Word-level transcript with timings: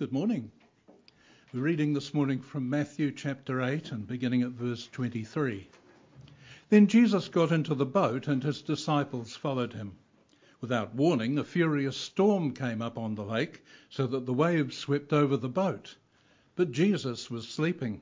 Good 0.00 0.12
morning. 0.12 0.50
We're 1.52 1.60
reading 1.60 1.92
this 1.92 2.14
morning 2.14 2.40
from 2.40 2.70
Matthew 2.70 3.12
chapter 3.12 3.60
8 3.60 3.92
and 3.92 4.06
beginning 4.06 4.40
at 4.40 4.52
verse 4.52 4.88
23. 4.90 5.68
Then 6.70 6.86
Jesus 6.86 7.28
got 7.28 7.52
into 7.52 7.74
the 7.74 7.84
boat 7.84 8.26
and 8.26 8.42
his 8.42 8.62
disciples 8.62 9.36
followed 9.36 9.74
him. 9.74 9.98
Without 10.62 10.94
warning, 10.94 11.36
a 11.36 11.44
furious 11.44 11.98
storm 11.98 12.54
came 12.54 12.80
up 12.80 12.96
on 12.96 13.14
the 13.14 13.26
lake 13.26 13.62
so 13.90 14.06
that 14.06 14.24
the 14.24 14.32
waves 14.32 14.74
swept 14.74 15.12
over 15.12 15.36
the 15.36 15.50
boat. 15.50 15.98
But 16.56 16.72
Jesus 16.72 17.30
was 17.30 17.46
sleeping. 17.46 18.00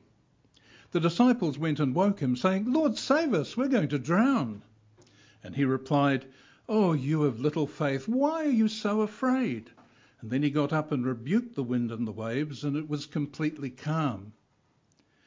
The 0.92 1.00
disciples 1.00 1.58
went 1.58 1.80
and 1.80 1.96
woke 1.96 2.20
him, 2.20 2.36
saying, 2.36 2.72
Lord, 2.72 2.96
save 2.96 3.34
us, 3.34 3.56
we're 3.56 3.66
going 3.66 3.88
to 3.88 3.98
drown. 3.98 4.62
And 5.42 5.56
he 5.56 5.64
replied, 5.64 6.26
Oh, 6.68 6.92
you 6.92 7.24
of 7.24 7.40
little 7.40 7.66
faith, 7.66 8.06
why 8.06 8.44
are 8.44 8.50
you 8.50 8.68
so 8.68 9.00
afraid? 9.00 9.72
And 10.20 10.30
then 10.30 10.42
he 10.42 10.50
got 10.50 10.72
up 10.72 10.90
and 10.90 11.06
rebuked 11.06 11.54
the 11.54 11.62
wind 11.62 11.92
and 11.92 12.06
the 12.06 12.12
waves, 12.12 12.64
and 12.64 12.76
it 12.76 12.88
was 12.88 13.06
completely 13.06 13.70
calm. 13.70 14.32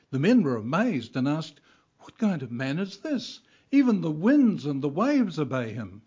The 0.09 0.19
men 0.19 0.43
were 0.43 0.57
amazed 0.57 1.15
and 1.15 1.27
asked, 1.27 1.61
What 1.99 2.17
kind 2.17 2.43
of 2.43 2.51
man 2.51 2.77
is 2.77 2.97
this? 2.97 3.39
Even 3.71 4.01
the 4.01 4.11
winds 4.11 4.65
and 4.65 4.81
the 4.81 4.89
waves 4.89 5.39
obey 5.39 5.71
him. 5.71 6.01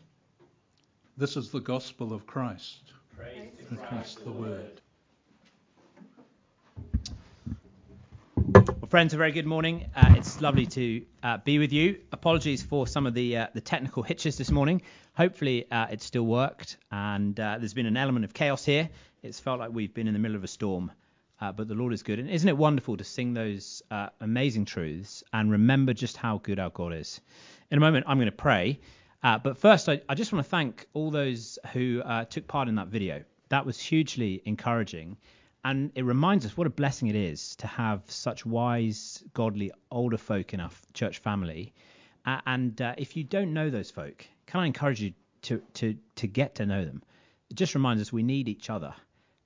This 1.17 1.37
is 1.37 1.51
the 1.51 1.61
gospel 1.61 2.13
of 2.13 2.27
Christ. 2.27 2.93
Praise 3.17 3.53
to 3.69 3.77
Christ 3.77 4.25
the 4.25 4.33
word. 4.33 4.83
Friends, 8.95 9.13
a 9.13 9.17
very 9.17 9.33
good 9.33 9.45
morning. 9.45 9.91
Uh, 9.97 10.15
it's 10.17 10.41
lovely 10.41 10.67
to 10.67 11.05
uh, 11.25 11.37
be 11.39 11.59
with 11.59 11.73
you. 11.73 11.99
Apologies 12.13 12.63
for 12.63 12.87
some 12.87 13.09
of 13.09 13.15
the 13.15 13.37
uh, 13.37 13.47
the 13.53 13.61
technical 13.61 14.05
hitches 14.05 14.39
this 14.39 14.53
morning. 14.53 14.81
Hopefully, 15.17 15.69
uh, 15.73 15.89
it 15.91 16.01
still 16.01 16.23
worked, 16.23 16.77
and 16.93 17.41
uh, 17.41 17.59
there's 17.59 17.75
been 17.75 17.87
an 17.87 17.97
element 17.97 18.25
of 18.25 18.33
chaos 18.33 18.65
here. 18.65 18.89
It's 19.25 19.41
felt 19.41 19.59
like 19.59 19.73
we've 19.73 19.93
been 19.93 20.07
in 20.07 20.13
the 20.13 20.21
middle 20.21 20.37
of 20.37 20.45
a 20.45 20.47
storm, 20.47 20.93
uh, 21.41 21.51
but 21.51 21.67
the 21.67 21.75
Lord 21.75 21.93
is 21.93 22.05
good. 22.05 22.21
And 22.21 22.31
isn't 22.31 22.49
it 22.49 22.57
wonderful 22.57 22.97
to 22.97 23.03
sing 23.03 23.35
those 23.35 23.83
amazing 24.21 24.65
truths 24.65 25.25
and 25.33 25.51
remember 25.51 25.93
just 25.93 26.17
how 26.17 26.39
good 26.39 26.61
our 26.61 26.71
God 26.71 26.93
is? 26.93 27.21
In 27.73 27.79
a 27.79 27.81
moment, 27.81 28.05
I'm 28.07 28.19
going 28.19 28.27
to 28.27 28.33
pray, 28.33 28.79
but 29.23 29.59
first, 29.59 29.89
I, 29.89 30.03
I, 30.09 30.15
just 30.15 30.33
want 30.33 30.45
to 30.45 30.49
thank 30.49 30.87
all 30.95 31.11
those 31.11 31.59
who 31.73 32.01
took 32.31 32.47
part 32.47 32.69
in 32.69 32.77
that 32.77 32.87
video. 32.87 33.25
That 33.49 33.67
was 33.67 33.81
hugely 33.81 34.41
encouraging 34.45 35.17
and 35.65 35.91
it 35.95 36.05
reminds 36.05 36.45
us 36.45 36.57
what 36.57 36.67
a 36.67 36.71
blessing 36.71 37.09
it 37.09 37.17
is 37.17 37.57
to 37.57 37.67
have 37.67 38.03
such 38.07 38.45
wise, 38.45 39.25
godly 39.33 39.73
older 39.91 40.19
folk 40.19 40.53
in 40.53 40.61
our 40.61 40.71
church 40.93 41.19
family. 41.19 41.73
Uh, 42.27 42.41
and 42.47 42.81
uh, 42.81 42.95
if 42.99 43.17
you 43.17 43.25
don't 43.25 43.53
know 43.53 43.71
those 43.71 43.91
folk, 43.91 44.27
can 44.47 44.61
I 44.61 44.67
encourage 44.67 45.01
you 45.01 45.15
to 45.43 45.63
to 45.75 45.97
to 46.17 46.27
get 46.27 46.57
to 46.57 46.67
know 46.67 46.85
them? 46.85 47.03
It 47.51 47.55
just 47.57 47.75
reminds 47.75 48.03
us 48.03 48.13
we 48.13 48.23
need 48.23 48.49
each 48.49 48.69
other. 48.71 48.95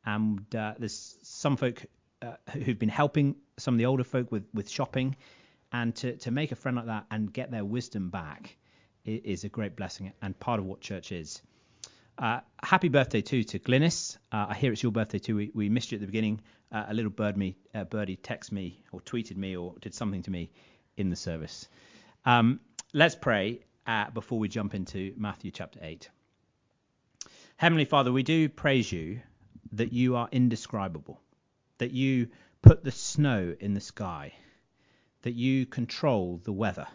And 0.04 0.54
uh, 0.54 0.74
there's 0.78 1.16
some 1.22 1.56
folk 1.56 1.84
uh, 2.22 2.34
who've 2.52 2.78
been 2.78 2.88
helping 2.88 3.36
some 3.58 3.74
of 3.74 3.78
the 3.78 3.86
older 3.86 4.04
folk 4.04 4.32
with 4.32 4.44
with 4.52 4.68
shopping, 4.68 5.16
and 5.72 5.94
to 5.96 6.16
to 6.16 6.30
make 6.30 6.50
a 6.50 6.56
friend 6.56 6.76
like 6.76 6.86
that 6.86 7.06
and 7.10 7.32
get 7.32 7.50
their 7.50 7.64
wisdom 7.64 8.10
back 8.10 8.56
is 9.04 9.44
a 9.44 9.48
great 9.48 9.74
blessing 9.74 10.12
and 10.20 10.38
part 10.38 10.60
of 10.60 10.66
what 10.66 10.80
church 10.80 11.12
is. 11.12 11.42
Uh, 12.18 12.40
happy 12.64 12.88
birthday 12.88 13.20
too 13.20 13.44
to 13.44 13.60
Glynis. 13.60 14.16
Uh, 14.32 14.46
I 14.48 14.54
hear 14.54 14.72
it's 14.72 14.82
your 14.82 14.90
birthday 14.90 15.20
too. 15.20 15.36
We, 15.36 15.52
we 15.54 15.68
missed 15.68 15.92
you 15.92 15.96
at 15.96 16.00
the 16.00 16.06
beginning. 16.06 16.40
Uh, 16.72 16.86
a 16.88 16.94
little 16.94 17.12
bird 17.12 17.36
me, 17.36 17.56
uh, 17.76 17.84
birdie 17.84 18.16
texted 18.16 18.52
me 18.52 18.82
or 18.90 19.00
tweeted 19.00 19.36
me 19.36 19.56
or 19.56 19.74
did 19.80 19.94
something 19.94 20.22
to 20.22 20.30
me 20.30 20.50
in 20.96 21.10
the 21.10 21.16
service. 21.16 21.68
Um, 22.24 22.58
let's 22.92 23.14
pray 23.14 23.60
uh, 23.86 24.10
before 24.10 24.40
we 24.40 24.48
jump 24.48 24.74
into 24.74 25.14
Matthew 25.16 25.52
chapter 25.52 25.78
8. 25.80 26.10
Heavenly 27.56 27.84
Father, 27.84 28.10
we 28.10 28.24
do 28.24 28.48
praise 28.48 28.90
you 28.90 29.20
that 29.72 29.92
you 29.92 30.16
are 30.16 30.28
indescribable, 30.32 31.20
that 31.78 31.92
you 31.92 32.28
put 32.62 32.82
the 32.82 32.90
snow 32.90 33.54
in 33.60 33.74
the 33.74 33.80
sky, 33.80 34.32
that 35.22 35.34
you 35.34 35.66
control 35.66 36.40
the 36.42 36.52
weather, 36.52 36.88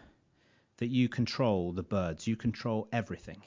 that 0.76 0.88
you 0.88 1.08
control 1.08 1.72
the 1.72 1.82
birds, 1.82 2.26
you 2.26 2.36
control 2.36 2.88
everything. 2.92 3.40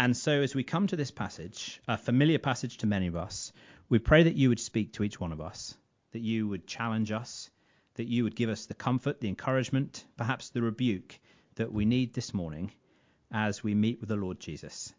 And 0.00 0.16
so, 0.16 0.42
as 0.42 0.54
we 0.54 0.62
come 0.62 0.86
to 0.86 0.96
this 0.96 1.10
passage, 1.10 1.80
a 1.88 1.98
familiar 1.98 2.38
passage 2.38 2.76
to 2.78 2.86
many 2.86 3.08
of 3.08 3.16
us, 3.16 3.52
we 3.88 3.98
pray 3.98 4.22
that 4.22 4.36
you 4.36 4.48
would 4.48 4.60
speak 4.60 4.92
to 4.92 5.02
each 5.02 5.18
one 5.18 5.32
of 5.32 5.40
us, 5.40 5.76
that 6.12 6.20
you 6.20 6.46
would 6.46 6.68
challenge 6.68 7.10
us, 7.10 7.50
that 7.94 8.06
you 8.06 8.22
would 8.22 8.36
give 8.36 8.48
us 8.48 8.66
the 8.66 8.74
comfort, 8.74 9.20
the 9.20 9.26
encouragement, 9.28 10.04
perhaps 10.16 10.50
the 10.50 10.62
rebuke 10.62 11.18
that 11.56 11.72
we 11.72 11.84
need 11.84 12.14
this 12.14 12.32
morning 12.32 12.70
as 13.32 13.64
we 13.64 13.74
meet 13.74 13.98
with 13.98 14.08
the 14.08 14.14
Lord 14.14 14.38
Jesus. 14.38 14.94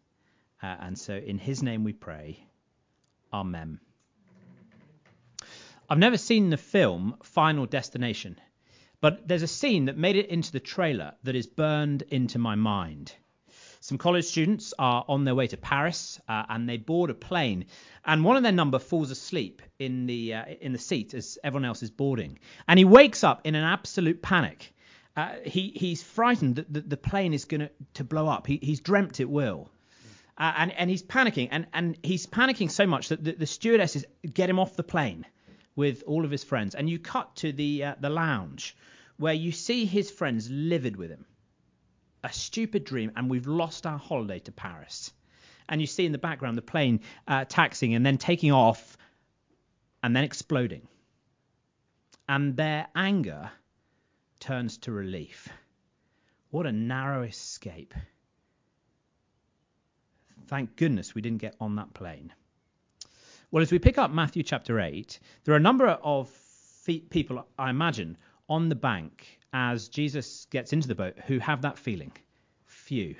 Uh, 0.62 0.76
and 0.80 0.98
so, 0.98 1.14
in 1.14 1.38
his 1.38 1.62
name 1.62 1.82
we 1.82 1.94
pray. 1.94 2.44
Amen. 3.32 3.80
I've 5.88 5.98
never 5.98 6.18
seen 6.18 6.50
the 6.50 6.58
film 6.58 7.16
Final 7.22 7.64
Destination, 7.64 8.38
but 9.00 9.26
there's 9.26 9.42
a 9.42 9.48
scene 9.48 9.86
that 9.86 9.96
made 9.96 10.16
it 10.16 10.28
into 10.28 10.52
the 10.52 10.60
trailer 10.60 11.14
that 11.22 11.34
is 11.34 11.46
burned 11.46 12.02
into 12.02 12.38
my 12.38 12.54
mind. 12.54 13.14
Some 13.90 13.98
college 13.98 14.26
students 14.26 14.72
are 14.78 15.04
on 15.08 15.24
their 15.24 15.34
way 15.34 15.48
to 15.48 15.56
Paris 15.56 16.20
uh, 16.28 16.44
and 16.48 16.68
they 16.68 16.76
board 16.76 17.10
a 17.10 17.14
plane, 17.14 17.64
and 18.04 18.24
one 18.24 18.36
of 18.36 18.44
their 18.44 18.52
number 18.52 18.78
falls 18.78 19.10
asleep 19.10 19.62
in 19.80 20.06
the 20.06 20.34
uh, 20.34 20.44
in 20.60 20.70
the 20.70 20.78
seat 20.78 21.12
as 21.12 21.38
everyone 21.42 21.64
else 21.64 21.82
is 21.82 21.90
boarding, 21.90 22.38
and 22.68 22.78
he 22.78 22.84
wakes 22.84 23.24
up 23.24 23.40
in 23.48 23.56
an 23.56 23.64
absolute 23.64 24.22
panic. 24.22 24.72
Uh, 25.16 25.32
he 25.44 25.72
he's 25.74 26.04
frightened 26.04 26.54
that 26.54 26.72
the, 26.72 26.82
the 26.82 26.96
plane 26.96 27.34
is 27.34 27.46
going 27.46 27.68
to 27.94 28.04
blow 28.04 28.28
up. 28.28 28.46
He, 28.46 28.60
he's 28.62 28.78
dreamt 28.78 29.18
it 29.18 29.28
will. 29.28 29.72
Uh, 30.38 30.52
and, 30.58 30.70
and 30.70 30.88
he's 30.88 31.02
panicking, 31.02 31.48
and, 31.50 31.66
and 31.72 31.98
he's 32.04 32.28
panicking 32.28 32.70
so 32.70 32.86
much 32.86 33.08
that 33.08 33.24
the, 33.24 33.32
the 33.32 33.46
stewardesses 33.46 34.04
get 34.32 34.48
him 34.48 34.60
off 34.60 34.76
the 34.76 34.84
plane 34.84 35.26
with 35.74 36.04
all 36.06 36.24
of 36.24 36.30
his 36.30 36.44
friends. 36.44 36.76
And 36.76 36.88
you 36.88 37.00
cut 37.00 37.34
to 37.42 37.50
the 37.50 37.82
uh, 37.82 37.94
the 37.98 38.08
lounge 38.08 38.76
where 39.16 39.34
you 39.34 39.50
see 39.50 39.84
his 39.84 40.12
friends 40.12 40.48
livid 40.48 40.94
with 40.94 41.10
him 41.10 41.26
a 42.22 42.32
stupid 42.32 42.84
dream 42.84 43.12
and 43.16 43.30
we've 43.30 43.46
lost 43.46 43.86
our 43.86 43.98
holiday 43.98 44.38
to 44.40 44.52
Paris. 44.52 45.12
And 45.68 45.80
you 45.80 45.86
see 45.86 46.06
in 46.06 46.12
the 46.12 46.18
background 46.18 46.58
the 46.58 46.62
plane 46.62 47.00
uh, 47.28 47.44
taxiing 47.48 47.94
and 47.94 48.04
then 48.04 48.18
taking 48.18 48.52
off 48.52 48.96
and 50.02 50.14
then 50.14 50.24
exploding. 50.24 50.86
And 52.28 52.56
their 52.56 52.88
anger 52.94 53.50
turns 54.40 54.78
to 54.78 54.92
relief. 54.92 55.48
What 56.50 56.66
a 56.66 56.72
narrow 56.72 57.22
escape. 57.22 57.94
Thank 60.48 60.74
goodness 60.76 61.14
we 61.14 61.22
didn't 61.22 61.40
get 61.40 61.54
on 61.60 61.76
that 61.76 61.94
plane. 61.94 62.32
Well, 63.52 63.62
as 63.62 63.70
we 63.70 63.78
pick 63.78 63.98
up 63.98 64.10
Matthew 64.10 64.42
chapter 64.42 64.80
8, 64.80 65.18
there 65.44 65.54
are 65.54 65.58
a 65.58 65.60
number 65.60 65.86
of 65.88 66.30
people, 67.10 67.46
I 67.58 67.70
imagine, 67.70 68.16
on 68.50 68.68
the 68.68 68.74
bank 68.74 69.38
as 69.52 69.88
Jesus 69.88 70.46
gets 70.50 70.72
into 70.72 70.88
the 70.88 70.94
boat 70.94 71.16
who 71.26 71.38
have 71.38 71.62
that 71.62 71.78
feeling. 71.78 72.12
Phew. 72.66 73.14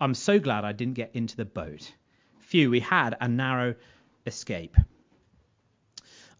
I'm 0.00 0.14
so 0.14 0.38
glad 0.38 0.64
I 0.64 0.72
didn't 0.72 0.94
get 0.94 1.14
into 1.14 1.36
the 1.36 1.44
boat. 1.44 1.92
Phew. 2.40 2.70
We 2.70 2.80
had 2.80 3.16
a 3.20 3.28
narrow 3.28 3.74
escape. 4.24 4.76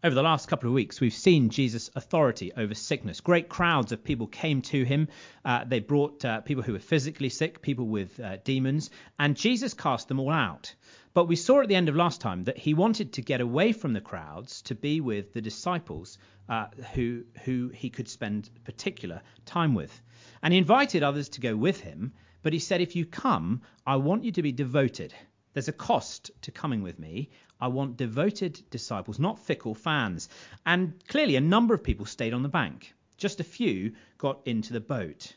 Over 0.05 0.15
the 0.15 0.23
last 0.23 0.49
couple 0.49 0.67
of 0.67 0.73
weeks, 0.73 0.99
we've 0.99 1.13
seen 1.13 1.49
Jesus' 1.49 1.89
authority 1.95 2.51
over 2.57 2.73
sickness. 2.73 3.21
Great 3.21 3.47
crowds 3.47 3.93
of 3.93 4.03
people 4.03 4.27
came 4.27 4.61
to 4.63 4.83
him. 4.83 5.07
Uh, 5.45 5.63
they 5.63 5.79
brought 5.79 6.25
uh, 6.25 6.41
people 6.41 6.61
who 6.61 6.73
were 6.73 6.79
physically 6.79 7.29
sick, 7.29 7.61
people 7.61 7.87
with 7.87 8.19
uh, 8.19 8.35
demons, 8.43 8.89
and 9.17 9.37
Jesus 9.37 9.73
cast 9.73 10.09
them 10.09 10.19
all 10.19 10.31
out. 10.31 10.75
But 11.15 11.27
we 11.27 11.35
saw 11.35 11.61
at 11.61 11.67
the 11.67 11.75
end 11.75 11.89
of 11.89 11.95
last 11.95 12.21
time 12.21 12.45
that 12.45 12.57
he 12.57 12.73
wanted 12.73 13.13
to 13.13 13.21
get 13.21 13.39
away 13.39 13.71
from 13.71 13.93
the 13.93 14.01
crowds 14.01 14.63
to 14.63 14.73
be 14.73 14.99
with 14.99 15.31
the 15.31 15.41
disciples 15.41 16.17
uh, 16.49 16.69
who, 16.95 17.23
who 17.43 17.69
he 17.69 17.91
could 17.91 18.09
spend 18.09 18.49
particular 18.63 19.21
time 19.45 19.75
with. 19.75 20.01
And 20.41 20.51
he 20.51 20.57
invited 20.57 21.03
others 21.03 21.29
to 21.29 21.41
go 21.41 21.55
with 21.55 21.81
him, 21.81 22.13
but 22.41 22.51
he 22.51 22.57
said, 22.57 22.81
If 22.81 22.95
you 22.95 23.05
come, 23.05 23.61
I 23.85 23.97
want 23.97 24.23
you 24.23 24.31
to 24.31 24.41
be 24.41 24.51
devoted. 24.51 25.13
There's 25.53 25.67
a 25.67 25.73
cost 25.73 26.31
to 26.41 26.51
coming 26.51 26.81
with 26.81 26.97
me. 26.97 27.29
I 27.61 27.67
want 27.67 27.95
devoted 27.95 28.63
disciples, 28.71 29.19
not 29.19 29.37
fickle 29.37 29.75
fans. 29.75 30.29
And 30.65 30.95
clearly, 31.07 31.35
a 31.35 31.41
number 31.41 31.75
of 31.75 31.83
people 31.83 32.07
stayed 32.07 32.33
on 32.33 32.41
the 32.41 32.49
bank. 32.49 32.91
Just 33.17 33.39
a 33.39 33.43
few 33.43 33.93
got 34.17 34.41
into 34.47 34.73
the 34.73 34.81
boat. 34.81 35.35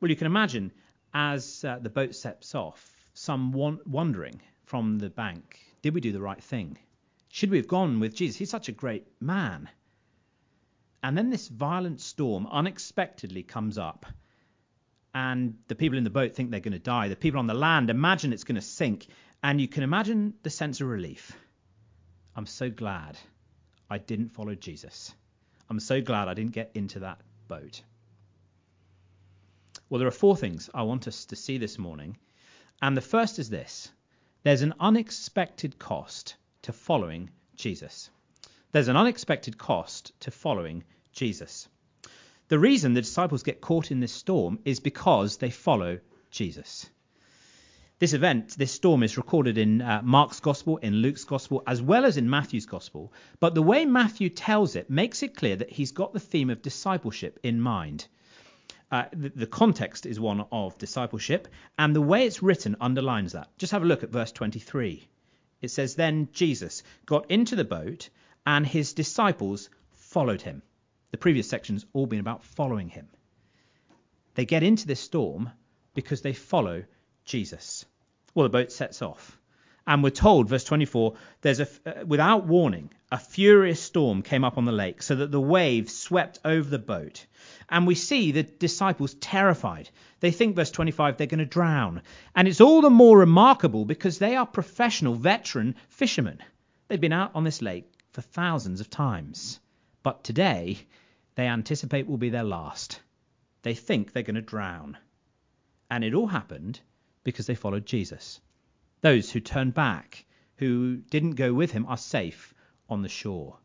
Well, 0.00 0.10
you 0.10 0.16
can 0.16 0.26
imagine 0.26 0.72
as 1.14 1.64
uh, 1.64 1.78
the 1.78 1.88
boat 1.88 2.16
sets 2.16 2.56
off, 2.56 2.96
some 3.14 3.52
wondering 3.52 4.40
from 4.68 4.98
the 4.98 5.10
bank 5.10 5.58
did 5.80 5.94
we 5.94 6.00
do 6.00 6.12
the 6.12 6.20
right 6.20 6.42
thing? 6.42 6.78
Should 7.30 7.50
we 7.50 7.56
have 7.56 7.68
gone 7.68 8.00
with 8.00 8.14
Jesus? 8.14 8.36
He's 8.36 8.50
such 8.50 8.68
a 8.68 8.72
great 8.72 9.06
man. 9.20 9.68
And 11.02 11.16
then 11.16 11.30
this 11.30 11.48
violent 11.48 12.00
storm 12.00 12.46
unexpectedly 12.46 13.42
comes 13.42 13.78
up 13.78 14.06
and 15.14 15.54
the 15.68 15.74
people 15.74 15.96
in 15.96 16.04
the 16.04 16.10
boat 16.10 16.34
think 16.34 16.50
they're 16.50 16.60
going 16.60 16.72
to 16.72 16.78
die. 16.78 17.08
The 17.08 17.16
people 17.16 17.40
on 17.40 17.46
the 17.46 17.54
land 17.54 17.90
imagine 17.90 18.32
it's 18.32 18.44
going 18.44 18.56
to 18.56 18.60
sink, 18.60 19.06
and 19.42 19.60
you 19.60 19.68
can 19.68 19.82
imagine 19.82 20.34
the 20.42 20.50
sense 20.50 20.80
of 20.80 20.88
relief. 20.88 21.32
I'm 22.36 22.46
so 22.46 22.70
glad 22.70 23.16
I 23.88 23.98
didn't 23.98 24.30
follow 24.30 24.54
Jesus. 24.54 25.14
I'm 25.70 25.80
so 25.80 26.00
glad 26.00 26.28
I 26.28 26.34
didn't 26.34 26.52
get 26.52 26.72
into 26.74 27.00
that 27.00 27.20
boat. 27.48 27.82
Well, 29.88 29.98
there 29.98 30.08
are 30.08 30.22
four 30.22 30.36
things 30.36 30.68
I 30.74 30.82
want 30.82 31.08
us 31.08 31.24
to 31.26 31.36
see 31.36 31.58
this 31.58 31.78
morning. 31.78 32.18
And 32.82 32.96
the 32.96 33.00
first 33.00 33.38
is 33.38 33.48
this 33.48 33.90
there's 34.42 34.62
an 34.62 34.74
unexpected 34.78 35.78
cost 35.78 36.36
to 36.62 36.72
following 36.72 37.30
Jesus. 37.56 38.10
There's 38.72 38.88
an 38.88 38.96
unexpected 38.96 39.58
cost 39.58 40.12
to 40.20 40.30
following 40.30 40.84
Jesus. 41.12 41.68
The 42.48 42.58
reason 42.58 42.94
the 42.94 43.02
disciples 43.02 43.42
get 43.42 43.60
caught 43.60 43.90
in 43.90 44.00
this 44.00 44.12
storm 44.12 44.58
is 44.64 44.80
because 44.80 45.36
they 45.38 45.50
follow 45.50 45.98
Jesus. 46.30 46.88
This 47.98 48.12
event, 48.12 48.56
this 48.56 48.70
storm, 48.70 49.02
is 49.02 49.16
recorded 49.16 49.58
in 49.58 49.82
uh, 49.82 50.02
Mark's 50.04 50.38
Gospel, 50.38 50.76
in 50.76 50.94
Luke's 50.94 51.24
Gospel, 51.24 51.64
as 51.66 51.82
well 51.82 52.04
as 52.04 52.16
in 52.16 52.30
Matthew's 52.30 52.66
Gospel. 52.66 53.12
But 53.40 53.56
the 53.56 53.62
way 53.62 53.86
Matthew 53.86 54.28
tells 54.28 54.76
it 54.76 54.88
makes 54.88 55.24
it 55.24 55.34
clear 55.34 55.56
that 55.56 55.70
he's 55.70 55.90
got 55.90 56.12
the 56.12 56.20
theme 56.20 56.48
of 56.48 56.62
discipleship 56.62 57.40
in 57.42 57.60
mind. 57.60 58.06
Uh, 58.90 59.04
the, 59.12 59.28
the, 59.28 59.46
context 59.46 60.06
is 60.06 60.18
one 60.18 60.46
of 60.50 60.78
discipleship, 60.78 61.46
and 61.78 61.94
the 61.94 62.00
way 62.00 62.26
it's 62.26 62.42
written 62.42 62.74
underlines 62.80 63.32
that. 63.32 63.48
Just 63.58 63.72
have 63.72 63.82
a 63.82 63.86
look 63.86 64.02
at 64.02 64.10
verse 64.10 64.32
23. 64.32 65.06
It 65.60 65.68
says, 65.68 65.94
Then 65.94 66.28
Jesus 66.32 66.82
got 67.04 67.30
into 67.30 67.54
the 67.54 67.64
boat, 67.64 68.08
and 68.46 68.66
his 68.66 68.94
disciples 68.94 69.68
followed 69.92 70.40
him. 70.40 70.62
The 71.10 71.18
previous 71.18 71.48
section's 71.48 71.84
all 71.92 72.06
been 72.06 72.20
about 72.20 72.44
following 72.44 72.88
him. 72.88 73.08
They 74.34 74.46
get 74.46 74.62
into 74.62 74.86
this 74.86 75.00
storm 75.00 75.50
because 75.94 76.22
they 76.22 76.32
follow 76.32 76.84
Jesus. 77.24 77.84
Well, 78.34 78.44
the 78.44 78.50
boat 78.50 78.72
sets 78.72 79.02
off. 79.02 79.37
And 79.88 80.02
we're 80.02 80.10
told, 80.10 80.50
verse 80.50 80.64
24, 80.64 81.14
there's 81.40 81.60
a, 81.60 81.68
uh, 81.86 82.04
without 82.04 82.46
warning, 82.46 82.90
a 83.10 83.18
furious 83.18 83.80
storm 83.80 84.20
came 84.20 84.44
up 84.44 84.58
on 84.58 84.66
the 84.66 84.70
lake, 84.70 85.00
so 85.02 85.14
that 85.14 85.30
the 85.30 85.40
waves 85.40 85.96
swept 85.96 86.38
over 86.44 86.68
the 86.68 86.78
boat. 86.78 87.24
And 87.70 87.86
we 87.86 87.94
see 87.94 88.30
the 88.30 88.42
disciples 88.42 89.14
terrified. 89.14 89.88
They 90.20 90.30
think, 90.30 90.56
verse 90.56 90.70
25, 90.70 91.16
they're 91.16 91.26
going 91.26 91.38
to 91.38 91.46
drown. 91.46 92.02
And 92.36 92.46
it's 92.46 92.60
all 92.60 92.82
the 92.82 92.90
more 92.90 93.18
remarkable 93.18 93.86
because 93.86 94.18
they 94.18 94.36
are 94.36 94.44
professional, 94.44 95.14
veteran 95.14 95.74
fishermen. 95.88 96.40
They've 96.88 97.00
been 97.00 97.14
out 97.14 97.30
on 97.34 97.44
this 97.44 97.62
lake 97.62 97.90
for 98.12 98.20
thousands 98.20 98.82
of 98.82 98.90
times. 98.90 99.58
But 100.02 100.22
today, 100.22 100.80
they 101.34 101.46
anticipate 101.46 102.06
will 102.06 102.18
be 102.18 102.28
their 102.28 102.44
last. 102.44 103.00
They 103.62 103.72
think 103.72 104.12
they're 104.12 104.22
going 104.22 104.34
to 104.34 104.42
drown. 104.42 104.98
And 105.90 106.04
it 106.04 106.12
all 106.12 106.26
happened 106.26 106.78
because 107.24 107.46
they 107.46 107.54
followed 107.54 107.86
Jesus. 107.86 108.38
Those 109.00 109.30
who 109.30 109.40
turn 109.40 109.70
back, 109.70 110.24
who 110.56 110.96
didn't 110.96 111.36
go 111.36 111.54
with 111.54 111.70
him, 111.70 111.86
are 111.86 111.96
safe 111.96 112.54
on 112.88 113.02
the 113.02 113.08
shore. 113.08 113.58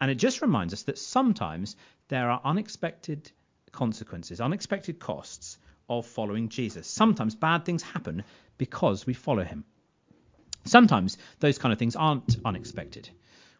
And 0.00 0.10
it 0.10 0.16
just 0.16 0.42
reminds 0.42 0.72
us 0.72 0.82
that 0.84 0.98
sometimes 0.98 1.76
there 2.08 2.30
are 2.30 2.40
unexpected 2.44 3.30
consequences, 3.70 4.40
unexpected 4.40 4.98
costs 4.98 5.58
of 5.88 6.06
following 6.06 6.48
Jesus. 6.48 6.86
Sometimes 6.86 7.34
bad 7.34 7.64
things 7.64 7.82
happen 7.82 8.24
because 8.58 9.06
we 9.06 9.14
follow 9.14 9.44
him. 9.44 9.64
Sometimes 10.64 11.18
those 11.40 11.58
kind 11.58 11.72
of 11.72 11.78
things 11.78 11.96
aren't 11.96 12.36
unexpected. 12.44 13.08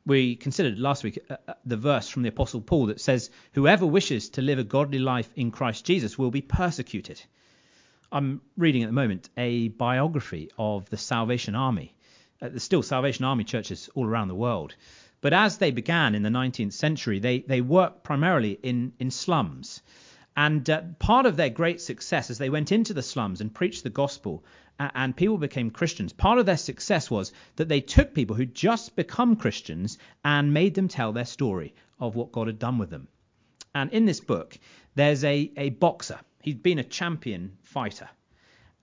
We 0.04 0.36
considered 0.36 0.78
last 0.78 1.04
week 1.04 1.18
uh, 1.30 1.36
uh 1.46 1.54
the 1.64 1.76
verse 1.76 2.08
from 2.08 2.22
the 2.22 2.28
Apostle 2.28 2.60
Paul 2.60 2.86
that 2.86 3.00
says, 3.00 3.30
Whoever 3.52 3.86
wishes 3.86 4.30
to 4.30 4.42
live 4.42 4.58
a 4.58 4.64
godly 4.64 4.98
life 4.98 5.30
in 5.36 5.50
Christ 5.50 5.84
Jesus 5.84 6.18
will 6.18 6.30
be 6.30 6.42
persecuted. 6.42 7.22
I'm 8.14 8.42
reading 8.58 8.82
at 8.82 8.90
the 8.90 8.92
moment 8.92 9.30
a 9.38 9.68
biography 9.68 10.50
of 10.58 10.90
the 10.90 10.98
Salvation 10.98 11.54
Army. 11.54 11.94
Uh, 12.42 12.50
there's 12.50 12.62
still 12.62 12.82
Salvation 12.82 13.24
Army 13.24 13.42
churches 13.42 13.88
all 13.94 14.06
around 14.06 14.28
the 14.28 14.34
world. 14.34 14.74
But 15.22 15.32
as 15.32 15.56
they 15.56 15.70
began 15.70 16.14
in 16.14 16.22
the 16.22 16.28
19th 16.28 16.74
century, 16.74 17.20
they, 17.20 17.38
they 17.38 17.62
worked 17.62 18.04
primarily 18.04 18.58
in, 18.62 18.92
in 18.98 19.10
slums. 19.10 19.80
And 20.36 20.68
uh, 20.68 20.82
part 20.98 21.24
of 21.24 21.36
their 21.36 21.48
great 21.48 21.80
success 21.80 22.28
as 22.28 22.36
they 22.36 22.50
went 22.50 22.70
into 22.70 22.92
the 22.92 23.02
slums 23.02 23.40
and 23.40 23.54
preached 23.54 23.82
the 23.82 23.88
gospel 23.88 24.44
uh, 24.78 24.90
and 24.94 25.16
people 25.16 25.38
became 25.38 25.70
Christians, 25.70 26.12
part 26.12 26.38
of 26.38 26.44
their 26.44 26.58
success 26.58 27.10
was 27.10 27.32
that 27.56 27.68
they 27.68 27.80
took 27.80 28.12
people 28.12 28.36
who'd 28.36 28.54
just 28.54 28.94
become 28.94 29.36
Christians 29.36 29.96
and 30.22 30.52
made 30.52 30.74
them 30.74 30.88
tell 30.88 31.12
their 31.12 31.24
story 31.24 31.74
of 31.98 32.14
what 32.14 32.32
God 32.32 32.46
had 32.46 32.58
done 32.58 32.76
with 32.76 32.90
them. 32.90 33.08
And 33.74 33.90
in 33.90 34.04
this 34.04 34.20
book, 34.20 34.58
there's 34.96 35.24
a, 35.24 35.50
a 35.56 35.70
boxer 35.70 36.20
He'd 36.42 36.62
been 36.62 36.80
a 36.80 36.84
champion 36.84 37.56
fighter. 37.72 38.08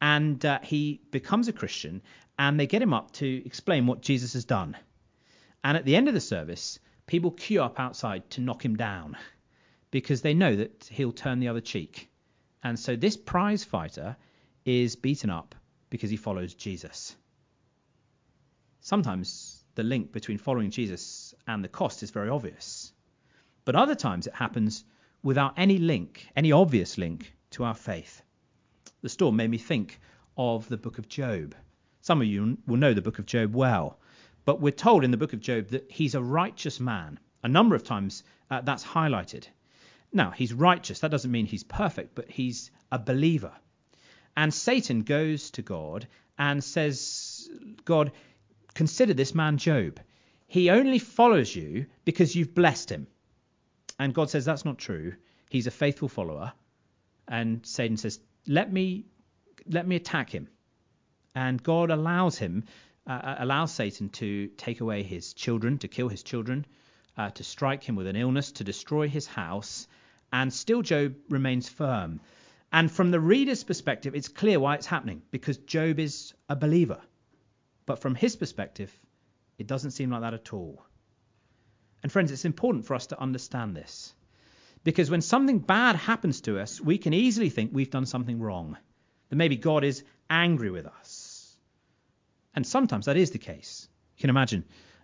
And 0.01 0.43
uh, 0.45 0.59
he 0.63 1.01
becomes 1.11 1.47
a 1.47 1.53
Christian, 1.53 2.01
and 2.37 2.59
they 2.59 2.67
get 2.67 2.81
him 2.81 2.93
up 2.93 3.11
to 3.13 3.45
explain 3.45 3.85
what 3.85 4.01
Jesus 4.01 4.33
has 4.33 4.45
done. 4.45 4.75
And 5.63 5.77
at 5.77 5.85
the 5.85 5.95
end 5.95 6.07
of 6.07 6.13
the 6.13 6.21
service, 6.21 6.79
people 7.05 7.31
queue 7.31 7.61
up 7.61 7.79
outside 7.79 8.29
to 8.31 8.41
knock 8.41 8.63
him 8.63 8.75
down 8.75 9.17
because 9.91 10.21
they 10.21 10.33
know 10.33 10.55
that 10.55 10.89
he'll 10.91 11.11
turn 11.11 11.39
the 11.39 11.49
other 11.49 11.61
cheek. 11.61 12.09
And 12.63 12.79
so 12.79 12.95
this 12.95 13.17
prize 13.17 13.63
fighter 13.63 14.15
is 14.65 14.95
beaten 14.95 15.29
up 15.29 15.55
because 15.89 16.09
he 16.09 16.17
follows 16.17 16.53
Jesus. 16.53 17.15
Sometimes 18.81 19.63
the 19.75 19.83
link 19.83 20.11
between 20.11 20.37
following 20.37 20.71
Jesus 20.71 21.33
and 21.47 21.63
the 21.63 21.69
cost 21.69 22.03
is 22.03 22.11
very 22.11 22.29
obvious. 22.29 22.93
But 23.65 23.75
other 23.75 23.95
times 23.95 24.27
it 24.27 24.33
happens 24.33 24.83
without 25.23 25.53
any 25.57 25.77
link, 25.77 26.27
any 26.35 26.51
obvious 26.51 26.97
link 26.97 27.33
to 27.51 27.63
our 27.63 27.75
faith. 27.75 28.21
The 29.01 29.09
storm 29.09 29.37
made 29.37 29.49
me 29.49 29.57
think 29.57 29.99
of 30.37 30.67
the 30.67 30.77
book 30.77 30.97
of 30.97 31.07
Job. 31.07 31.55
Some 32.01 32.21
of 32.21 32.27
you 32.27 32.57
will 32.67 32.77
know 32.77 32.93
the 32.93 33.01
book 33.01 33.19
of 33.19 33.25
Job 33.25 33.55
well, 33.55 33.99
but 34.45 34.59
we're 34.59 34.71
told 34.71 35.03
in 35.03 35.11
the 35.11 35.17
book 35.17 35.33
of 35.33 35.39
Job 35.39 35.69
that 35.69 35.89
he's 35.89 36.15
a 36.15 36.21
righteous 36.21 36.79
man. 36.79 37.19
A 37.43 37.47
number 37.47 37.75
of 37.75 37.83
times 37.83 38.23
uh, 38.51 38.61
that's 38.61 38.83
highlighted. 38.83 39.47
Now, 40.11 40.31
he's 40.31 40.53
righteous. 40.53 40.99
That 40.99 41.11
doesn't 41.11 41.31
mean 41.31 41.45
he's 41.45 41.63
perfect, 41.63 42.15
but 42.15 42.29
he's 42.29 42.71
a 42.91 42.99
believer. 42.99 43.53
And 44.35 44.53
Satan 44.53 45.03
goes 45.03 45.51
to 45.51 45.61
God 45.61 46.07
and 46.37 46.63
says, 46.63 47.49
God, 47.85 48.11
consider 48.73 49.13
this 49.13 49.35
man 49.35 49.57
Job. 49.57 49.99
He 50.47 50.69
only 50.69 50.99
follows 50.99 51.55
you 51.55 51.85
because 52.05 52.35
you've 52.35 52.55
blessed 52.55 52.91
him. 52.91 53.07
And 53.97 54.13
God 54.13 54.29
says, 54.29 54.45
That's 54.45 54.65
not 54.65 54.77
true. 54.77 55.13
He's 55.49 55.67
a 55.67 55.71
faithful 55.71 56.07
follower 56.09 56.53
and 57.29 57.63
Satan 57.65 57.95
says, 57.95 58.19
"Let 58.49 58.73
me, 58.73 59.05
let 59.67 59.87
me 59.87 59.95
attack 59.95 60.31
him," 60.31 60.47
and 61.35 61.61
God 61.61 61.91
allows 61.91 62.39
him, 62.39 62.63
uh, 63.05 63.11
uh, 63.11 63.35
allows 63.37 63.71
Satan 63.71 64.09
to 64.09 64.47
take 64.57 64.81
away 64.81 65.03
his 65.03 65.35
children, 65.35 65.77
to 65.77 65.87
kill 65.87 66.09
his 66.09 66.23
children, 66.23 66.65
uh, 67.15 67.29
to 67.29 67.43
strike 67.43 67.83
him 67.83 67.95
with 67.95 68.07
an 68.07 68.15
illness, 68.15 68.51
to 68.53 68.63
destroy 68.63 69.07
his 69.07 69.27
house, 69.27 69.87
and 70.33 70.51
still 70.51 70.81
Job 70.81 71.15
remains 71.29 71.69
firm. 71.69 72.21
And 72.71 72.91
from 72.91 73.11
the 73.11 73.19
reader's 73.19 73.63
perspective, 73.63 74.15
it's 74.15 74.27
clear 74.27 74.59
why 74.59 74.73
it's 74.73 74.87
happening 74.87 75.21
because 75.29 75.57
Job 75.59 75.99
is 75.99 76.33
a 76.49 76.55
believer. 76.55 77.01
But 77.85 77.99
from 77.99 78.15
his 78.15 78.35
perspective, 78.35 78.91
it 79.59 79.67
doesn't 79.67 79.91
seem 79.91 80.09
like 80.09 80.21
that 80.21 80.33
at 80.33 80.53
all. 80.53 80.83
And 82.01 82.11
friends, 82.11 82.31
it's 82.31 82.45
important 82.45 82.87
for 82.87 82.95
us 82.95 83.07
to 83.07 83.21
understand 83.21 83.75
this. 83.75 84.15
Because 84.83 85.11
when 85.11 85.21
something 85.21 85.59
bad 85.59 85.95
happens 85.95 86.41
to 86.41 86.59
us, 86.59 86.79
we 86.79 86.97
can 86.97 87.13
easily 87.13 87.49
think 87.49 87.71
we've 87.73 87.91
done 87.91 88.05
something 88.05 88.39
wrong, 88.39 88.77
that 89.29 89.35
maybe 89.35 89.57
God 89.57 89.83
is 89.83 90.03
angry 90.29 90.71
with 90.71 90.85
us. 90.85 91.55
And 92.55 92.65
sometimes 92.65 93.05
that 93.05 93.17
is 93.17 93.31
the 93.31 93.37
case. 93.37 93.87
You 94.17 94.21
can 94.21 94.29
imagine 94.29 94.63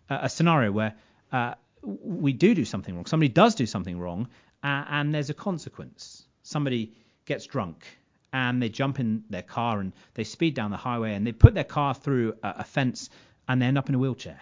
a, 0.09 0.29
scenario 0.29 0.71
where 0.71 0.95
uh, 1.31 1.55
we 1.81 2.33
do 2.33 2.55
do 2.55 2.65
something 2.65 2.95
wrong, 2.95 3.05
somebody 3.05 3.29
does 3.29 3.55
do 3.55 3.65
something 3.65 3.99
wrong, 3.99 4.27
uh, 4.63 4.83
and 4.89 5.13
there's 5.13 5.29
a 5.29 5.33
consequence. 5.33 6.25
Somebody 6.43 6.93
gets 7.25 7.45
drunk 7.45 7.85
and 8.33 8.61
they 8.61 8.69
jump 8.69 8.99
in 8.99 9.23
their 9.29 9.41
car 9.41 9.79
and 9.79 9.93
they 10.13 10.23
speed 10.23 10.55
down 10.55 10.71
the 10.71 10.77
highway 10.77 11.13
and 11.13 11.25
they 11.25 11.31
put 11.31 11.53
their 11.53 11.63
car 11.63 11.93
through 11.93 12.33
a, 12.43 12.55
a 12.59 12.63
fence 12.63 13.09
and 13.47 13.61
they 13.61 13.65
end 13.65 13.77
up 13.77 13.89
in 13.89 13.95
a 13.95 13.99
wheelchair. 13.99 14.39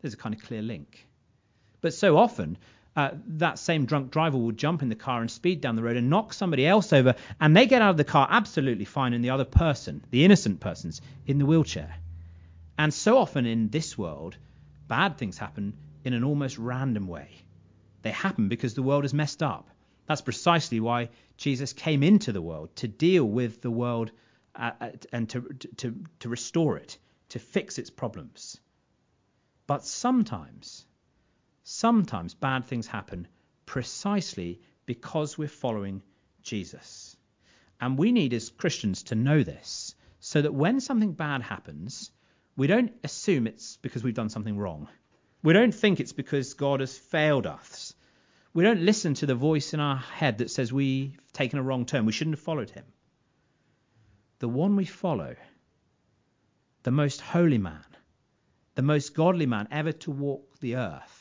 There's 0.00 0.14
a 0.14 0.18
kind 0.18 0.34
of 0.34 0.42
clear 0.42 0.62
link. 0.62 1.06
But 1.80 1.94
so 1.94 2.16
often 2.16 2.58
uh, 2.96 3.10
that 3.26 3.58
same 3.58 3.86
drunk 3.86 4.10
driver 4.10 4.38
will 4.38 4.52
jump 4.52 4.82
in 4.82 4.88
the 4.88 4.94
car 4.94 5.20
and 5.20 5.30
speed 5.30 5.60
down 5.60 5.74
the 5.76 5.82
road 5.82 5.96
and 5.96 6.08
knock 6.08 6.32
somebody 6.32 6.66
else 6.66 6.92
over, 6.92 7.14
and 7.40 7.56
they 7.56 7.66
get 7.66 7.82
out 7.82 7.90
of 7.90 7.96
the 7.96 8.04
car 8.04 8.28
absolutely 8.30 8.84
fine, 8.84 9.12
and 9.12 9.24
the 9.24 9.30
other 9.30 9.44
person, 9.44 10.04
the 10.10 10.24
innocent 10.24 10.60
person's, 10.60 11.00
in 11.26 11.38
the 11.38 11.46
wheelchair. 11.46 11.96
And 12.78 12.94
so 12.94 13.18
often 13.18 13.46
in 13.46 13.68
this 13.68 13.98
world, 13.98 14.36
bad 14.86 15.18
things 15.18 15.38
happen 15.38 15.76
in 16.04 16.12
an 16.12 16.24
almost 16.24 16.58
random 16.58 17.08
way. 17.08 17.30
They 18.02 18.10
happen 18.10 18.48
because 18.48 18.74
the 18.74 18.82
world 18.82 19.04
is 19.04 19.14
messed 19.14 19.42
up. 19.42 19.68
That's 20.06 20.20
precisely 20.20 20.80
why 20.80 21.08
Jesus 21.36 21.72
came 21.72 22.02
into 22.02 22.32
the 22.32 22.42
world 22.42 22.76
to 22.76 22.88
deal 22.88 23.24
with 23.24 23.60
the 23.62 23.70
world 23.70 24.12
uh, 24.54 24.70
uh 24.80 24.90
and 25.12 25.28
to, 25.30 25.48
to, 25.78 25.96
to 26.20 26.28
restore 26.28 26.76
it, 26.76 26.98
to 27.30 27.38
fix 27.38 27.78
its 27.78 27.90
problems. 27.90 28.60
But 29.66 29.84
sometimes 29.84 30.84
sometimes 31.64 32.34
bad 32.34 32.66
things 32.66 32.86
happen 32.86 33.26
precisely 33.66 34.60
because 34.86 35.36
we're 35.36 35.48
following 35.48 36.02
Jesus. 36.42 37.16
And 37.80 37.98
we 37.98 38.12
need 38.12 38.32
as 38.32 38.50
Christians 38.50 39.02
to 39.04 39.14
know 39.14 39.42
this 39.42 39.94
so 40.20 40.40
that 40.40 40.54
when 40.54 40.80
something 40.80 41.12
bad 41.12 41.42
happens, 41.42 42.10
we 42.56 42.66
don't 42.66 42.92
assume 43.02 43.46
it's 43.46 43.76
because 43.78 44.04
we've 44.04 44.14
done 44.14 44.30
something 44.30 44.56
wrong. 44.56 44.88
We 45.42 45.52
don't 45.52 45.74
think 45.74 46.00
it's 46.00 46.12
because 46.12 46.54
God 46.54 46.80
has 46.80 46.96
failed 46.96 47.46
us. 47.46 47.94
We 48.54 48.62
don't 48.62 48.82
listen 48.82 49.14
to 49.14 49.26
the 49.26 49.34
voice 49.34 49.74
in 49.74 49.80
our 49.80 49.96
head 49.96 50.38
that 50.38 50.50
says 50.50 50.72
we've 50.72 51.18
taken 51.32 51.58
a 51.58 51.62
wrong 51.62 51.84
turn. 51.84 52.06
We 52.06 52.12
shouldn't 52.12 52.36
have 52.36 52.44
followed 52.44 52.70
him. 52.70 52.84
The 54.38 54.48
one 54.48 54.76
we 54.76 54.84
follow, 54.84 55.34
the 56.84 56.90
most 56.90 57.20
holy 57.20 57.58
man, 57.58 57.84
the 58.74 58.82
most 58.82 59.14
godly 59.14 59.46
man 59.46 59.68
ever 59.70 59.92
to 59.92 60.10
walk 60.10 60.60
the 60.60 60.76
earth, 60.76 61.13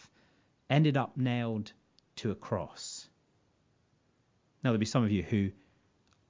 ended 0.74 0.98
up 0.98 1.16
nailed 1.16 1.72
to 2.16 2.32
a 2.32 2.36
cross. 2.36 3.08
Now, 4.64 4.72
there'll 4.72 4.80
be 4.80 4.86
some 4.88 5.04
of 5.04 5.12
you 5.12 5.22
who 5.22 5.52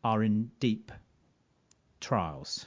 are 0.03 0.21
in 0.21 0.51
deep 0.59 0.91
trials. 2.01 2.65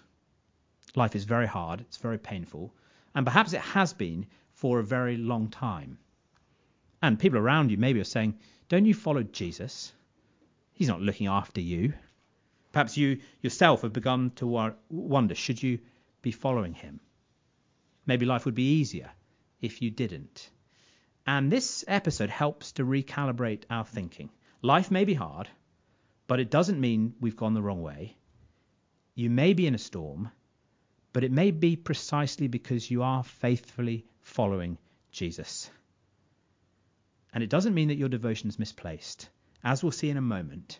Life 0.94 1.14
is 1.14 1.24
very 1.24 1.46
hard, 1.46 1.82
it's 1.82 1.98
very 1.98 2.18
painful, 2.18 2.74
and 3.14 3.26
perhaps 3.26 3.52
it 3.52 3.60
has 3.60 3.92
been 3.92 4.24
for 4.54 4.78
a 4.78 4.84
very 4.84 5.18
long 5.18 5.48
time. 5.48 5.98
And 7.02 7.18
people 7.18 7.38
around 7.38 7.70
you 7.70 7.76
maybe 7.76 8.00
are 8.00 8.04
saying, 8.04 8.38
Don't 8.70 8.86
you 8.86 8.94
follow 8.94 9.22
Jesus? 9.22 9.92
He's 10.72 10.88
not 10.88 11.02
looking 11.02 11.26
after 11.26 11.60
you. 11.60 11.92
Perhaps 12.72 12.96
you 12.96 13.20
yourself 13.42 13.82
have 13.82 13.92
begun 13.92 14.30
to 14.36 14.72
wonder, 14.88 15.34
should 15.34 15.62
you 15.62 15.78
be 16.22 16.30
following 16.30 16.72
him? 16.72 17.00
Maybe 18.06 18.24
life 18.24 18.46
would 18.46 18.54
be 18.54 18.78
easier 18.78 19.10
if 19.60 19.82
you 19.82 19.90
didn't. 19.90 20.50
And 21.26 21.50
this 21.50 21.84
episode 21.88 22.30
helps 22.30 22.72
to 22.72 22.84
recalibrate 22.84 23.64
our 23.68 23.84
thinking. 23.84 24.30
Life 24.62 24.90
may 24.90 25.04
be 25.04 25.14
hard, 25.14 25.48
but 26.28 26.38
it 26.38 26.50
doesn't 26.50 26.80
mean 26.80 27.14
we've 27.20 27.36
gone 27.36 27.54
the 27.54 27.62
wrong 27.62 27.82
way. 27.82 28.16
You 29.14 29.28
may 29.30 29.52
be 29.52 29.66
in 29.66 29.74
a 29.74 29.78
storm, 29.78 30.30
but 31.12 31.24
it 31.24 31.32
may 31.32 31.50
be 31.50 31.74
precisely 31.74 32.46
because 32.46 32.90
you 32.90 33.02
are 33.02 33.24
faithfully 33.24 34.06
following 34.22 34.78
Jesus. 35.10 35.70
And 37.32 37.42
it 37.42 37.50
doesn't 37.50 37.74
mean 37.74 37.88
that 37.88 37.98
your 37.98 38.08
devotion 38.08 38.48
is 38.48 38.58
misplaced. 38.58 39.28
As 39.64 39.82
we'll 39.82 39.92
see 39.92 40.10
in 40.10 40.16
a 40.16 40.22
moment, 40.22 40.78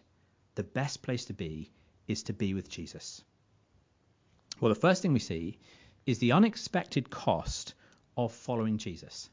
the 0.54 0.62
best 0.62 1.02
place 1.02 1.24
to 1.26 1.32
be 1.32 1.72
is 2.06 2.24
to 2.24 2.32
be 2.32 2.54
with 2.54 2.68
Jesus. 2.68 3.22
Well, 4.60 4.72
the 4.72 4.80
first 4.80 5.02
thing 5.02 5.12
we 5.12 5.18
see 5.18 5.58
is 6.06 6.18
the 6.18 6.32
unexpected 6.32 7.10
cost 7.10 7.74
of 8.16 8.32
following 8.32 8.78
Jesus. 8.78 9.28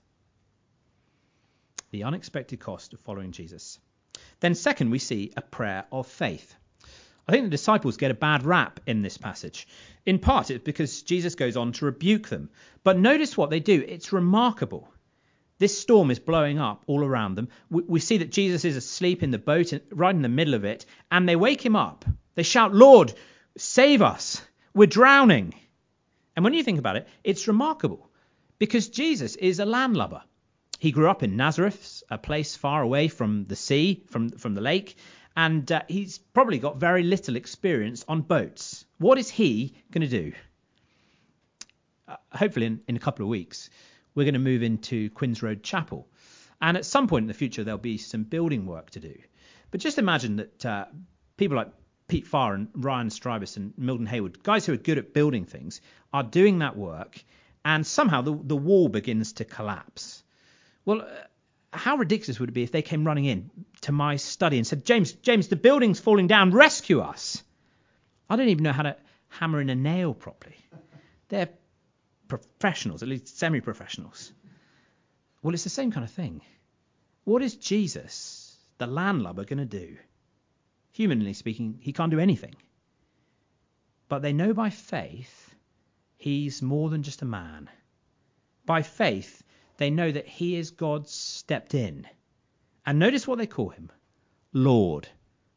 The 1.94 2.06
unexpected 2.06 2.60
cost 2.60 2.94
of 2.94 3.02
following 3.02 3.32
Jesus. 3.32 3.78
Then, 4.40 4.56
second, 4.56 4.90
we 4.90 4.98
see 4.98 5.32
a 5.38 5.44
prayer 5.44 5.86
of 5.92 6.08
faith. 6.08 6.56
I 7.28 7.32
think 7.32 7.44
the 7.44 7.52
disciples 7.52 7.98
get 7.98 8.10
a 8.10 8.16
bad 8.16 8.44
rap 8.44 8.80
in 8.88 9.04
this 9.04 9.20
passage. 9.20 9.68
In 10.04 10.18
part, 10.18 10.50
it's 10.50 10.64
because 10.64 11.04
Jesus 11.04 11.36
goes 11.36 11.56
on 11.56 11.72
to 11.74 11.86
rebuke 11.86 12.30
them. 12.30 12.50
But 12.84 12.98
notice 12.98 13.38
what 13.38 13.52
they 13.52 13.60
do. 13.60 13.86
It's 13.88 14.12
remarkable. 14.12 14.92
This 15.60 15.80
storm 15.80 16.10
is 16.10 16.18
blowing 16.18 16.58
up 16.58 16.84
all 16.88 17.04
around 17.04 17.36
them. 17.36 17.50
We, 17.70 17.84
we 17.84 18.00
see 18.00 18.18
that 18.18 18.32
Jesus 18.32 18.66
is 18.66 18.76
asleep 18.76 19.22
in 19.22 19.30
the 19.30 19.38
boat, 19.38 19.72
right 19.92 20.16
in 20.16 20.24
the 20.24 20.30
middle 20.30 20.56
of 20.56 20.66
it, 20.66 20.88
and 21.12 21.30
they 21.30 21.36
wake 21.36 21.64
him 21.64 21.76
up. 21.76 22.06
They 22.34 22.42
shout, 22.42 22.74
Lord, 22.74 23.14
save 23.56 24.02
us. 24.02 24.42
We're 24.74 24.88
drowning. 24.88 25.54
And 26.36 26.44
when 26.44 26.56
you 26.56 26.64
think 26.64 26.80
about 26.80 26.96
it, 26.96 27.08
it's 27.24 27.48
remarkable 27.48 28.10
because 28.58 28.90
Jesus 28.90 29.36
is 29.36 29.60
a 29.60 29.66
landlubber. 29.66 30.24
He 30.84 30.92
grew 30.92 31.10
up 31.10 31.24
in 31.24 31.38
Nazareth, 31.38 32.04
a 32.10 32.18
place 32.18 32.58
far 32.58 32.82
away 32.82 33.08
from 33.08 33.46
the 33.46 33.56
sea, 33.56 34.04
from, 34.10 34.32
from 34.32 34.54
the 34.54 34.60
lake, 34.60 34.98
and 35.34 35.72
uh, 35.72 35.84
he's 35.88 36.18
probably 36.18 36.60
got 36.60 36.76
very 36.76 37.04
little 37.04 37.38
experience 37.38 38.04
on 38.06 38.20
boats. 38.20 38.84
What 38.98 39.18
is 39.18 39.30
he 39.30 39.76
going 39.92 40.02
to 40.02 40.10
do? 40.10 40.34
Uh, 42.06 42.18
hopefully, 42.34 42.66
in, 42.66 42.82
in 42.90 42.98
a 42.98 43.00
couple 43.00 43.24
of 43.24 43.30
weeks, 43.30 43.70
we're 44.14 44.26
going 44.26 44.34
to 44.34 44.42
move 44.42 44.62
into 44.62 45.10
Quinns 45.12 45.42
Road 45.42 45.64
Chapel. 45.64 46.06
And 46.62 46.76
at 46.76 46.84
some 46.84 47.08
point 47.08 47.24
in 47.24 47.28
the 47.30 47.34
future, 47.34 47.64
there'll 47.64 47.78
be 47.78 47.98
some 47.98 48.26
building 48.26 48.66
work 48.66 48.90
to 48.90 49.00
do. 49.00 49.16
But 49.72 49.80
just 49.80 50.00
imagine 50.00 50.36
that 50.36 50.66
uh, 50.66 50.86
people 51.38 51.56
like 51.56 51.72
Pete 52.10 52.28
Farr 52.28 52.56
and 52.56 52.68
Ryan 52.74 53.08
Strybus 53.08 53.56
and 53.56 53.74
Milton 53.78 54.08
Haywood, 54.08 54.44
guys 54.44 54.66
who 54.66 54.74
are 54.74 54.76
good 54.90 54.98
at 54.98 55.14
building 55.14 55.46
things, 55.46 55.80
are 56.12 56.24
doing 56.24 56.60
that 56.60 56.76
work, 56.76 57.24
and 57.64 57.88
somehow 57.88 58.22
the, 58.22 58.38
the 58.44 58.58
wall 58.58 58.90
begins 58.90 59.32
to 59.32 59.46
collapse. 59.46 60.23
Well, 60.86 61.02
uh, 61.02 61.06
how 61.72 61.98
ridiculous 61.98 62.40
would 62.40 62.50
it 62.50 62.54
be 62.54 62.64
if 62.64 62.72
they 62.72 62.82
came 62.82 63.06
running 63.06 63.26
in 63.26 63.50
to 63.82 63.92
my 63.92 64.18
study 64.18 64.58
and 64.58 64.68
said, 64.68 64.86
James, 64.86 65.14
James, 65.14 65.48
the 65.48 65.56
building's 65.56 66.00
falling 66.00 66.28
down, 66.28 66.52
rescue 66.52 67.00
us? 67.00 67.44
I 68.30 68.36
don't 68.36 68.50
even 68.50 68.64
know 68.64 68.72
how 68.72 68.84
to 68.84 68.96
hammer 69.30 69.60
in 69.60 69.70
a 69.70 69.76
nail 69.76 70.14
properly. 70.14 70.58
They're 71.30 71.50
professionals, 72.28 73.04
at 73.04 73.10
least 73.10 73.38
semi 73.38 73.62
professionals. 73.62 74.32
Well, 75.42 75.54
it's 75.54 75.64
the 75.64 75.70
same 75.70 75.92
kind 75.92 76.04
of 76.04 76.12
thing. 76.12 76.42
What 77.24 77.42
is 77.42 77.56
Jesus, 77.56 78.58
the 78.78 78.88
landlubber, 78.88 79.46
going 79.46 79.60
to 79.60 79.66
do? 79.66 79.98
Humanly 80.94 81.34
speaking, 81.34 81.80
he 81.82 81.94
can't 81.94 82.12
do 82.12 82.20
anything. 82.20 82.56
But 84.10 84.22
they 84.22 84.34
know 84.34 84.54
by 84.54 84.70
faith 84.70 85.56
he's 86.18 86.62
more 86.62 86.90
than 86.90 87.04
just 87.04 87.22
a 87.22 87.26
man. 87.26 87.70
By 88.66 88.84
faith, 88.84 89.44
they 89.78 89.90
know 89.90 90.12
that 90.12 90.28
he 90.28 90.56
is 90.56 90.72
God 90.72 91.08
stepped 91.08 91.74
in. 91.74 92.08
And 92.86 93.00
notice 93.00 93.28
what 93.28 93.38
they 93.38 93.48
call 93.48 93.70
him 93.70 93.92
Lord, 94.52 95.08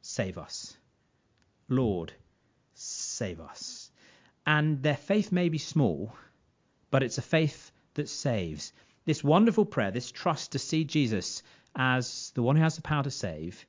save 0.00 0.38
us. 0.38 0.76
Lord, 1.68 2.12
save 2.74 3.40
us. 3.40 3.90
And 4.46 4.82
their 4.82 4.96
faith 4.96 5.32
may 5.32 5.48
be 5.48 5.58
small, 5.58 6.14
but 6.90 7.02
it's 7.02 7.18
a 7.18 7.22
faith 7.22 7.72
that 7.94 8.08
saves. 8.08 8.72
This 9.04 9.24
wonderful 9.24 9.64
prayer, 9.64 9.90
this 9.90 10.10
trust 10.10 10.52
to 10.52 10.58
see 10.58 10.84
Jesus 10.84 11.42
as 11.74 12.30
the 12.34 12.42
one 12.42 12.56
who 12.56 12.62
has 12.62 12.76
the 12.76 12.82
power 12.82 13.02
to 13.02 13.10
save, 13.10 13.66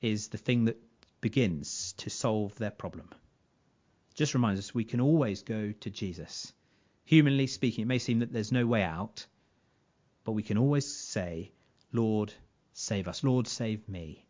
is 0.00 0.28
the 0.28 0.38
thing 0.38 0.64
that 0.64 0.80
begins 1.20 1.92
to 1.98 2.08
solve 2.08 2.54
their 2.56 2.70
problem. 2.70 3.08
Just 4.14 4.34
reminds 4.34 4.60
us 4.60 4.74
we 4.74 4.84
can 4.84 5.00
always 5.00 5.42
go 5.42 5.72
to 5.72 5.90
Jesus. 5.90 6.52
Humanly 7.04 7.46
speaking, 7.46 7.82
it 7.82 7.88
may 7.88 7.98
seem 7.98 8.20
that 8.20 8.32
there's 8.32 8.52
no 8.52 8.66
way 8.66 8.82
out, 8.82 9.26
but 10.30 10.34
we 10.34 10.44
can 10.44 10.58
always 10.58 10.86
say, 10.86 11.50
Lord, 11.92 12.32
save 12.72 13.08
us. 13.08 13.24
Lord, 13.24 13.48
save 13.48 13.88
me. 13.88 14.24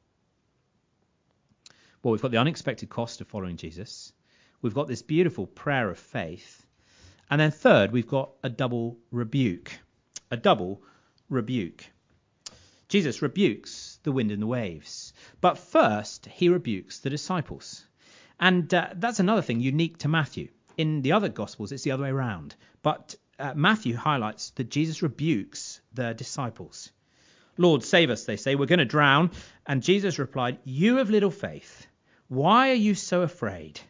Well, 2.03 2.13
we've 2.13 2.23
got 2.23 2.31
the 2.31 2.39
unexpected 2.39 2.89
cost 2.89 3.21
of 3.21 3.27
following 3.27 3.59
Jesus. 3.59 4.15
We've 4.63 4.73
got 4.73 4.89
this 4.89 5.03
beautiful 5.03 5.47
prayer 5.47 5.91
of 5.91 5.99
faith. 5.99 6.65
And 7.31 7.39
then 7.39 7.51
third, 7.51 7.93
we've 7.93 8.07
got 8.07 8.31
a 8.43 8.49
double 8.49 8.97
rebuke. 9.11 9.79
A 10.31 10.39
double 10.39 10.81
rebuke. 11.29 11.85
Jesus 12.89 13.21
rebukes 13.21 13.99
the 14.03 14.13
wind 14.13 14.31
and 14.31 14.41
the 14.41 14.47
waves. 14.47 15.13
But 15.43 15.59
first, 15.59 16.25
he 16.25 16.49
rebukes 16.49 17.01
the 17.01 17.11
disciples. 17.11 17.87
And 18.41 18.73
uh, 18.73 18.89
that's 18.95 19.21
another 19.21 19.43
thing 19.43 19.61
unique 19.61 19.99
to 19.99 20.09
Matthew. 20.09 20.49
In 20.79 21.03
the 21.03 21.13
other 21.13 21.29
Gospels, 21.29 21.73
it's 21.73 21.83
the 21.83 21.91
other 21.91 22.05
way 22.05 22.09
around. 22.09 22.55
But 22.83 23.17
uh, 23.41 23.55
Matthew 23.55 23.97
highlights 23.97 24.51
that 24.51 24.71
Jesus 24.71 25.03
rebukes 25.03 25.81
the 25.95 26.13
disciples. 26.13 26.91
Lord, 27.57 27.83
save 27.83 28.11
us, 28.11 28.25
they 28.25 28.37
say. 28.37 28.55
We're 28.55 28.67
going 28.67 28.79
to 28.79 28.85
drown. 28.85 29.31
And 29.67 29.83
Jesus 29.83 30.19
replied, 30.19 30.59
You 30.65 30.97
have 30.97 31.11
little 31.11 31.31
faith. 31.31 31.87
Why 32.29 32.71
are 32.71 32.75
you 32.75 32.95
so 32.95 33.23
afraid? 33.23 33.81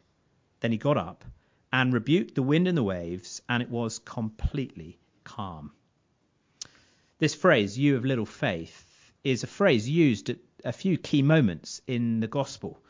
Then 0.60 0.72
he 0.72 0.78
got 0.78 0.96
up 0.96 1.24
and 1.72 1.92
rebuked 1.92 2.34
the 2.34 2.42
wind 2.42 2.68
and 2.68 2.76
the 2.76 2.82
waves, 2.82 3.42
and 3.48 3.62
it 3.62 3.70
was 3.70 3.98
completely 3.98 4.98
calm. 5.24 5.72
This 7.18 7.34
phrase, 7.34 7.78
you 7.78 7.96
of 7.96 8.04
little 8.04 8.26
faith, 8.26 8.86
is 9.22 9.42
a 9.42 9.46
phrase 9.46 9.88
used 9.88 10.30
at 10.30 10.38
a 10.64 10.72
few 10.72 10.96
key 10.96 11.22
moments 11.22 11.80
in 11.86 12.20
the 12.20 12.26
gospel. 12.26 12.80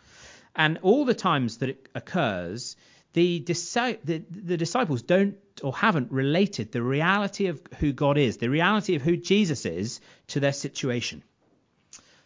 And 0.55 0.79
all 0.83 1.05
the 1.05 1.15
times 1.15 1.59
that 1.59 1.69
it 1.69 1.89
occurs, 1.95 2.77
the, 3.13 3.41
the, 3.41 4.23
the, 4.31 4.57
disciples 4.57 5.03
don't 5.03 5.37
or 5.61 5.77
haven't 5.77 6.13
related 6.13 6.73
the 6.73 6.83
reality 6.83 7.47
of 7.47 7.61
who 7.79 7.93
God 7.93 8.19
is, 8.19 8.37
the 8.37 8.51
reality 8.51 8.95
of 8.97 9.03
who 9.03 9.17
Jesus 9.17 9.67
is, 9.67 10.01
to 10.29 10.41
their 10.41 10.53
situation. 10.53 11.23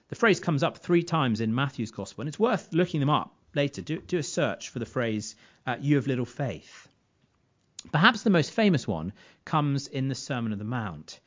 The 0.09 0.17
phrase 0.17 0.41
comes 0.41 0.63
up 0.63 0.79
three 0.79 1.03
times 1.03 1.41
in 1.41 1.55
Matthew's 1.55 1.91
gospel, 1.91 2.23
and 2.23 2.29
it's 2.29 2.39
worth 2.39 2.73
looking 2.73 3.01
them 3.01 3.11
up 3.11 3.35
later. 3.55 3.83
Do, 3.83 4.01
do 4.01 4.19
a 4.19 4.23
search 4.23 4.69
for 4.69 4.79
the 4.79 4.87
phrase, 4.87 5.35
uh, 5.67 5.77
you 5.81 5.99
of 5.99 6.07
little 6.07 6.27
faith. 6.27 6.89
Perhaps 7.93 8.23
the 8.23 8.31
most 8.31 8.51
famous 8.51 8.87
one 8.87 9.13
comes 9.45 9.89
in 9.89 10.09
the 10.09 10.15
Sermon 10.15 10.53
on 10.53 10.59
the 10.59 10.65
Mount. 10.65 11.21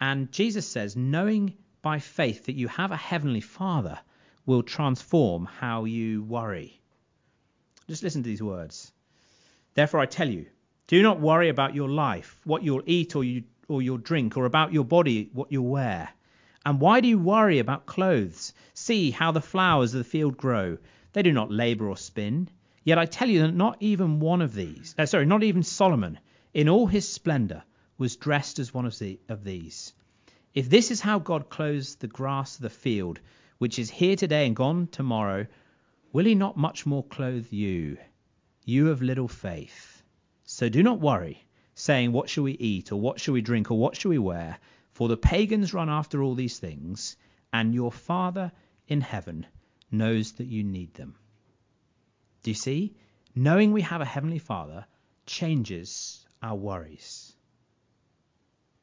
And 0.00 0.32
Jesus 0.32 0.66
says, 0.66 0.96
knowing 0.96 1.54
by 1.80 1.98
faith 1.98 2.46
that 2.46 2.56
you 2.56 2.68
have 2.68 2.90
a 2.90 2.96
heavenly 2.96 3.40
Father 3.40 3.98
will 4.46 4.62
transform 4.62 5.44
how 5.44 5.84
you 5.84 6.22
worry. 6.22 6.80
Just 7.88 8.02
listen 8.02 8.22
to 8.22 8.28
these 8.28 8.42
words. 8.42 8.92
Therefore, 9.74 10.00
I 10.00 10.06
tell 10.06 10.28
you, 10.28 10.46
do 10.86 11.02
not 11.02 11.20
worry 11.20 11.48
about 11.48 11.74
your 11.74 11.88
life, 11.88 12.40
what 12.44 12.62
you'll 12.62 12.82
eat 12.86 13.14
or, 13.16 13.24
you, 13.24 13.44
or 13.68 13.82
you'll 13.82 13.98
drink, 13.98 14.36
or 14.36 14.44
about 14.44 14.72
your 14.72 14.84
body, 14.84 15.30
what 15.32 15.52
you'll 15.52 15.68
wear. 15.68 16.08
And 16.64 16.80
why 16.80 17.00
do 17.00 17.08
you 17.08 17.18
worry 17.18 17.58
about 17.58 17.86
clothes? 17.86 18.52
See 18.74 19.10
how 19.10 19.32
the 19.32 19.40
flowers 19.40 19.94
of 19.94 19.98
the 19.98 20.04
field 20.04 20.36
grow. 20.36 20.78
They 21.12 21.22
do 21.22 21.32
not 21.32 21.50
labor 21.50 21.88
or 21.88 21.96
spin. 21.96 22.48
Yet 22.84 22.98
I 22.98 23.06
tell 23.06 23.28
you 23.28 23.42
that 23.42 23.54
not 23.54 23.76
even 23.80 24.20
one 24.20 24.42
of 24.42 24.54
these, 24.54 24.94
uh, 24.98 25.06
sorry, 25.06 25.26
not 25.26 25.42
even 25.42 25.62
Solomon, 25.62 26.18
in 26.52 26.68
all 26.68 26.86
his 26.86 27.08
splendor, 27.08 27.62
was 27.96 28.16
dressed 28.16 28.58
as 28.58 28.74
one 28.74 28.86
of, 28.86 28.98
the, 28.98 29.20
of 29.28 29.44
these. 29.44 29.92
If 30.54 30.68
this 30.68 30.90
is 30.90 31.00
how 31.00 31.18
God 31.18 31.48
clothes 31.48 31.94
the 31.96 32.08
grass 32.08 32.56
of 32.56 32.62
the 32.62 32.70
field, 32.70 33.20
which 33.58 33.78
is 33.78 33.88
here 33.88 34.16
today 34.16 34.46
and 34.46 34.56
gone 34.56 34.88
tomorrow, 34.88 35.46
will 36.12 36.24
he 36.24 36.34
not 36.34 36.56
much 36.56 36.84
more 36.84 37.04
clothe 37.04 37.46
you, 37.52 37.98
you 38.64 38.90
of 38.90 39.00
little 39.00 39.28
faith? 39.28 39.91
So 40.44 40.68
do 40.68 40.82
not 40.82 41.00
worry, 41.00 41.44
saying, 41.74 42.12
What 42.12 42.28
shall 42.28 42.44
we 42.44 42.52
eat, 42.52 42.92
or 42.92 43.00
what 43.00 43.20
shall 43.20 43.34
we 43.34 43.40
drink, 43.40 43.70
or 43.70 43.78
what 43.78 43.96
shall 43.96 44.10
we 44.10 44.18
wear? 44.18 44.58
For 44.92 45.08
the 45.08 45.16
pagans 45.16 45.72
run 45.72 45.88
after 45.88 46.22
all 46.22 46.34
these 46.34 46.58
things, 46.58 47.16
and 47.52 47.74
your 47.74 47.92
Father 47.92 48.52
in 48.88 49.00
heaven 49.00 49.46
knows 49.90 50.32
that 50.32 50.46
you 50.46 50.64
need 50.64 50.94
them. 50.94 51.14
Do 52.42 52.50
you 52.50 52.54
see? 52.54 52.94
Knowing 53.34 53.72
we 53.72 53.82
have 53.82 54.00
a 54.00 54.06
Heavenly 54.06 54.38
Father 54.38 54.86
changes 55.26 56.26
our 56.42 56.56
worries. 56.56 57.32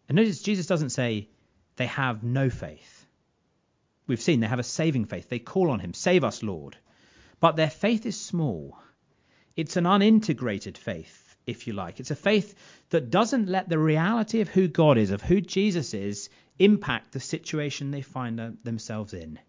And 0.08 0.16
notice 0.16 0.42
Jesus 0.42 0.66
doesn't 0.66 0.90
say 0.90 1.30
they 1.76 1.86
have 1.88 2.24
no 2.24 2.50
faith. 2.50 3.06
We've 4.08 4.22
seen 4.22 4.40
they 4.40 4.48
have 4.48 4.60
a 4.60 4.64
saving 4.64 5.06
faith. 5.06 5.30
They 5.30 5.40
call 5.40 5.70
on 5.70 5.80
Him, 5.80 5.94
Save 5.94 6.24
us, 6.24 6.42
Lord. 6.42 6.78
But 7.40 7.56
their 7.56 7.70
faith 7.70 8.06
is 8.06 8.20
small. 8.20 8.78
It's 9.56 9.78
an 9.78 9.86
unintegrated 9.86 10.78
faith, 10.78 11.19
if 11.50 11.68
you 11.68 11.74
like. 11.74 12.00
It's 12.00 12.12
a 12.12 12.16
faith 12.16 12.56
that 12.90 13.10
doesn't 13.10 13.50
let 13.50 13.70
the 13.70 13.80
reality 13.80 14.42
of 14.42 14.50
who 14.50 14.68
God 14.68 14.98
is, 14.98 15.12
of 15.12 15.22
who 15.22 15.42
Jesus 15.42 15.94
is, 15.94 16.30
impact 16.58 17.12
the 17.12 17.20
situation 17.20 17.92
they 17.92 18.02
find 18.02 18.58
themselves 18.64 19.14
in. 19.14 19.40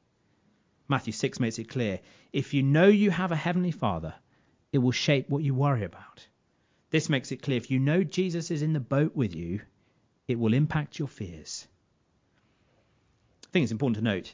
Matthew 0.89 1.13
6 1.13 1.41
makes 1.41 1.59
it 1.59 1.69
clear 1.69 2.01
if 2.33 2.55
you 2.55 2.63
know 2.63 2.87
you 2.89 3.11
have 3.11 3.33
a 3.33 3.37
heavenly 3.37 3.71
Father, 3.71 4.15
it 4.73 4.79
will 4.79 4.93
shape 4.93 5.29
what 5.29 5.43
you 5.43 5.55
worry 5.55 5.85
about. 5.85 6.27
This 6.91 7.09
makes 7.09 7.31
it 7.33 7.43
clear 7.43 7.57
if 7.57 7.71
you 7.71 7.79
know 7.79 8.03
Jesus 8.03 8.51
is 8.51 8.63
in 8.63 8.73
the 8.73 8.81
boat 8.81 9.15
with 9.15 9.35
you, 9.35 9.61
it 10.27 10.39
will 10.39 10.55
impact 10.55 10.99
your 10.99 11.09
fears. 11.09 11.67
I 13.45 13.51
think 13.53 13.65
it's 13.65 13.73
important 13.73 13.97
to 13.97 14.05
note. 14.05 14.33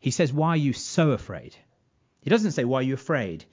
He 0.00 0.10
says, 0.10 0.32
Why 0.32 0.50
are 0.50 0.56
you 0.56 0.72
so 0.72 1.10
afraid? 1.10 1.54
He 2.22 2.30
doesn't 2.30 2.52
say, 2.52 2.64
Why 2.64 2.80
are 2.80 2.82
you 2.82 2.94
afraid? 2.94 3.44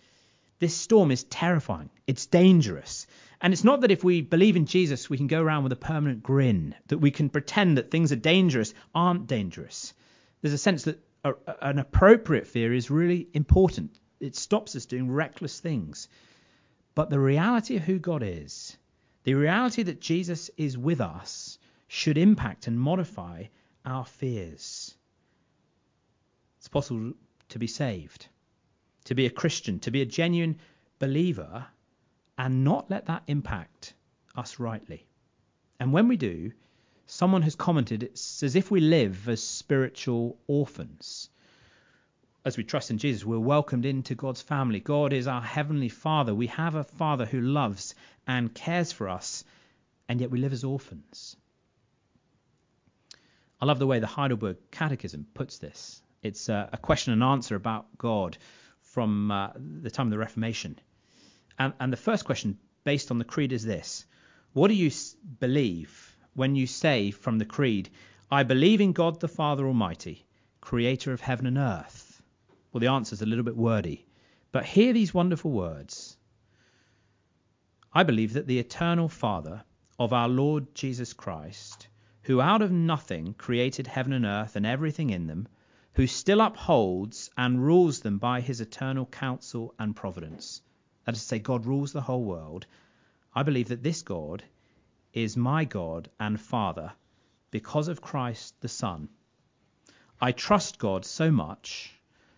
This 0.60 0.76
storm 0.76 1.12
is 1.12 1.24
terrifying. 1.24 1.90
It's 2.08 2.26
dangerous. 2.26 3.08
And 3.42 3.54
it's 3.54 3.64
not 3.64 3.82
that 3.82 3.92
if 3.92 4.04
we 4.04 4.22
believe 4.22 4.56
in 4.56 4.66
Jesus, 4.66 5.10
we 5.10 5.18
can 5.18 5.28
go 5.28 5.42
around 5.42 5.64
with 5.64 5.72
a 5.72 5.78
permanent 5.78 6.24
grin, 6.24 6.74
that 6.88 6.98
we 6.98 7.12
can 7.12 7.30
pretend 7.30 7.78
that 7.78 7.92
things 7.92 8.12
are 8.12 8.16
dangerous 8.16 8.74
aren't 8.96 9.28
dangerous. 9.28 9.94
There's 10.42 10.54
a 10.54 10.58
sense 10.58 10.84
that 10.84 11.00
a, 11.24 11.34
an 11.62 11.78
appropriate 11.78 12.48
fear 12.48 12.74
is 12.74 12.90
really 12.90 13.28
important. 13.34 14.00
It 14.20 14.36
stops 14.36 14.76
us 14.76 14.86
doing 14.86 15.12
reckless 15.12 15.60
things. 15.60 16.08
But 16.96 17.12
the 17.12 17.20
reality 17.20 17.76
of 17.76 17.84
who 17.84 18.00
God 18.00 18.24
is, 18.24 18.76
the 19.24 19.36
reality 19.36 19.84
that 19.84 20.02
Jesus 20.02 20.50
is 20.58 20.78
with 20.78 21.02
us, 21.02 21.60
should 21.88 22.18
impact 22.18 22.66
and 22.66 22.80
modify 22.80 23.44
our 23.86 24.06
fears. 24.06 24.96
It's 26.58 26.68
possible 26.68 27.14
to 27.50 27.60
be 27.60 27.68
saved, 27.68 28.28
to 29.08 29.16
be 29.16 29.26
a 29.26 29.30
Christian, 29.30 29.80
to 29.80 29.92
be 29.92 30.02
a 30.02 30.06
genuine 30.06 30.60
believer, 31.00 31.66
and 32.38 32.66
not 32.66 32.90
let 32.90 33.06
that 33.06 33.24
impact 33.28 33.94
us 34.36 34.60
rightly. 34.60 35.08
And 35.80 35.94
when 35.94 36.10
we 36.10 36.18
do, 36.18 36.52
someone 37.06 37.42
has 37.44 37.56
commented 37.56 38.04
it's 38.04 38.44
as 38.44 38.58
if 38.58 38.70
we 38.70 38.82
live 38.82 39.30
as 39.30 39.42
spiritual 39.42 40.38
orphans. 40.46 41.30
As 42.44 42.58
we 42.58 42.66
trust 42.66 42.92
in 42.92 42.98
Jesus, 42.98 43.26
we're 43.26 43.40
welcomed 43.40 43.86
into 43.86 44.14
God's 44.14 44.42
family. 44.42 44.82
God 44.82 45.14
is 45.14 45.26
our 45.26 45.42
heavenly 45.42 45.90
Father. 45.90 46.36
We 46.36 46.48
have 46.48 46.76
a 46.76 46.84
Father 46.84 47.26
who 47.26 47.40
loves 47.40 47.96
and 48.28 48.54
cares 48.54 48.92
for 48.92 49.08
us, 49.08 49.46
and 50.10 50.20
yet 50.20 50.32
we 50.32 50.40
live 50.40 50.54
as 50.54 50.66
orphans. 50.66 51.38
I 53.62 53.66
love 53.66 53.80
the 53.80 53.88
way 53.88 54.00
the 54.00 54.08
Heidelberg 54.08 54.58
Catechism 54.72 55.28
puts 55.34 55.60
this. 55.60 56.02
It's 56.22 56.50
a, 56.50 56.78
question 56.82 57.14
and 57.14 57.24
answer 57.24 57.56
about 57.56 57.98
God 57.98 58.38
from 58.98 59.30
uh, 59.30 59.52
the 59.56 59.92
time 59.92 60.08
of 60.08 60.12
the 60.12 60.18
Reformation. 60.18 60.80
And, 61.60 61.72
and 61.80 61.94
the 61.94 61.98
first 61.98 62.26
question, 62.26 62.58
based 62.84 63.12
on 63.12 63.20
the 63.20 63.26
creed, 63.26 63.54
is 63.54 63.64
this 63.64 64.08
What 64.54 64.70
do 64.70 64.74
you 64.74 64.90
believe 65.40 66.18
when 66.34 66.56
you 66.56 66.66
say 66.66 67.12
from 67.12 67.38
the 67.38 67.46
creed, 67.46 67.92
I 68.32 68.42
believe 68.42 68.82
in 68.82 68.94
God 68.94 69.20
the 69.20 69.28
Father 69.28 69.68
Almighty, 69.68 70.26
creator 70.62 71.14
of 71.14 71.22
heaven 71.22 71.46
and 71.46 71.60
earth? 71.60 72.24
Well, 72.72 72.80
the 72.80 72.88
answer 72.88 73.14
is 73.14 73.22
a 73.22 73.28
little 73.28 73.44
bit 73.44 73.56
wordy. 73.56 74.08
But 74.52 74.66
hear 74.66 74.94
these 74.94 75.14
wonderful 75.14 75.52
words 75.52 76.18
I 77.94 78.02
believe 78.02 78.34
that 78.34 78.48
the 78.48 78.58
eternal 78.58 79.10
Father 79.10 79.64
of 80.00 80.12
our 80.12 80.28
Lord 80.28 80.74
Jesus 80.74 81.14
Christ 81.14 81.88
who 82.24 82.42
out 82.42 82.64
of 82.64 82.72
nothing 82.72 83.36
created 83.36 83.86
heaven 83.86 84.12
and 84.12 84.26
earth 84.26 84.56
and 84.56 84.66
everything 84.66 85.12
in 85.12 85.28
them, 85.28 85.48
who 85.98 86.06
still 86.06 86.42
upholds 86.42 87.32
and 87.36 87.66
rules 87.66 88.02
them 88.02 88.20
by 88.20 88.40
his 88.40 88.62
eternal 88.62 89.08
counsel 89.08 89.74
and 89.80 89.96
providence. 89.96 90.62
That 91.04 91.16
is 91.16 91.22
to 91.22 91.28
say, 91.28 91.40
God 91.40 91.66
rules 91.66 91.92
the 91.92 92.02
whole 92.02 92.24
world. 92.24 92.68
I 93.34 93.42
believe 93.42 93.70
that 93.70 93.82
this 93.82 94.04
God 94.04 94.44
is 95.12 95.36
my 95.36 95.66
God 95.66 96.08
and 96.20 96.40
Father 96.40 96.94
because 97.50 97.88
of 97.88 98.00
Christ 98.00 98.62
the 98.62 98.68
Son. 98.68 99.10
I 100.22 100.34
trust 100.34 100.78
God 100.78 101.04
so 101.04 101.32
much 101.32 101.96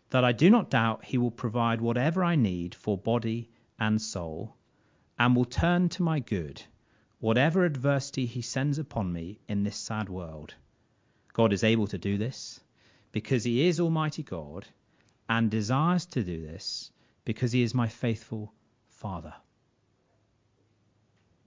that 0.10 0.24
I 0.24 0.32
do 0.32 0.50
not 0.50 0.70
doubt 0.70 1.04
he 1.04 1.18
will 1.18 1.30
provide 1.30 1.82
whatever 1.82 2.24
I 2.24 2.38
need 2.38 2.74
for 2.74 2.98
body 2.98 3.50
and 3.78 4.02
soul, 4.02 4.56
and 5.20 5.36
will 5.36 5.44
turn 5.44 5.90
to 5.90 6.04
my 6.04 6.22
good 6.22 6.64
whatever 7.20 7.66
adversity 7.66 8.26
he 8.26 8.42
sends 8.42 8.80
upon 8.80 9.12
me 9.12 9.42
in 9.50 9.64
this 9.64 9.76
sad 9.76 10.08
world. 10.08 10.54
God 11.34 11.52
is 11.52 11.66
able 11.66 11.88
to 11.88 11.98
do 11.98 12.18
this 12.18 12.62
because 13.12 13.44
he 13.44 13.68
is 13.68 13.80
Almighty 13.80 14.24
God 14.24 14.66
and 15.28 15.50
desires 15.50 16.06
to 16.08 16.24
do 16.24 16.46
this 16.46 16.92
because 17.26 17.52
he 17.52 17.64
is 17.64 17.74
my 17.74 17.88
faithful 17.88 18.54
Father. 18.88 19.34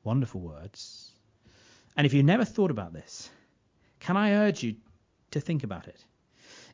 Wonderful 0.04 0.40
words. 0.40 1.12
And 1.96 2.06
if 2.06 2.14
you 2.14 2.22
never 2.22 2.44
thought 2.44 2.70
about 2.70 2.92
this, 2.92 3.30
can 4.00 4.16
I 4.16 4.32
urge 4.32 4.62
you 4.62 4.76
to 5.32 5.40
think 5.40 5.64
about 5.64 5.88
it? 5.88 6.04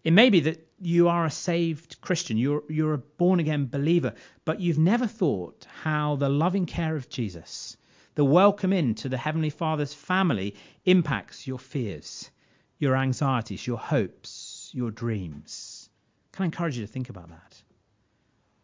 It 0.05 0.13
may 0.13 0.31
be 0.31 0.41
that 0.41 0.67
you 0.81 1.09
are 1.09 1.27
a 1.27 1.31
saved 1.31 2.01
Christian, 2.01 2.39
you're, 2.39 2.63
you're 2.69 2.95
a 2.95 2.99
born 2.99 3.41
again 3.41 3.67
believer, 3.67 4.15
but 4.45 4.61
you've 4.61 4.79
never 4.79 5.07
thought 5.07 5.67
how 5.83 6.17
the 6.17 6.29
loving 6.29 6.67
care 6.67 6.95
of 6.95 7.09
Jesus 7.09 7.77
the 8.19 8.25
welcome 8.25 8.73
into 8.73 9.09
the 9.09 9.17
Heavenly 9.17 9.49
Father's 9.49 9.95
family 9.95 10.57
impacts 10.85 11.47
your 11.47 11.61
fears, 11.61 12.29
your 12.77 12.97
anxieties, 12.97 13.65
your 13.65 13.79
hopes, 13.79 14.48
your 14.75 14.91
dreams. 14.91 15.89
Can 16.33 16.45
I 16.45 16.47
encourage 16.47 16.77
you 16.77 16.87
to 16.87 16.93
think 16.93 17.09
about 17.09 17.29
that? 17.31 17.63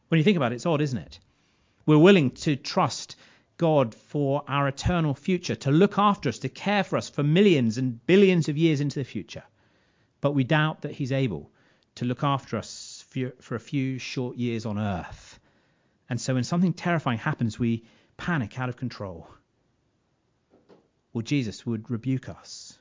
When 0.08 0.18
you 0.18 0.24
think 0.24 0.36
about 0.36 0.52
it, 0.52 0.56
it's 0.56 0.66
odd, 0.66 0.80
isn't 0.80 0.98
it? 0.98 1.18
We're 1.86 1.98
willing 1.98 2.30
to 2.32 2.56
trust 2.56 3.16
God 3.56 3.94
for 3.94 4.42
our 4.48 4.68
eternal 4.68 5.14
future, 5.14 5.54
to 5.56 5.70
look 5.70 5.98
after 5.98 6.28
us, 6.28 6.40
to 6.40 6.48
care 6.48 6.84
for 6.84 6.96
us 6.96 7.08
for 7.08 7.22
millions 7.22 7.78
and 7.78 8.04
billions 8.06 8.48
of 8.48 8.56
years 8.58 8.80
into 8.80 8.98
the 8.98 9.04
future. 9.04 9.44
But 10.20 10.32
we 10.32 10.44
doubt 10.44 10.82
that 10.82 10.92
He's 10.92 11.12
able 11.12 11.50
to 11.96 12.04
look 12.04 12.24
after 12.24 12.56
us 12.56 13.04
for 13.40 13.54
a 13.54 13.60
few 13.60 13.98
short 13.98 14.36
years 14.36 14.66
on 14.66 14.78
earth. 14.78 15.38
And 16.08 16.20
so 16.20 16.34
when 16.34 16.44
something 16.44 16.72
terrifying 16.72 17.18
happens, 17.18 17.58
we 17.58 17.84
panic 18.16 18.58
out 18.58 18.68
of 18.68 18.76
control 18.76 19.28
Well, 21.12 21.22
Jesus 21.22 21.64
would 21.64 21.90
rebuke 21.90 22.28
us. 22.28 22.76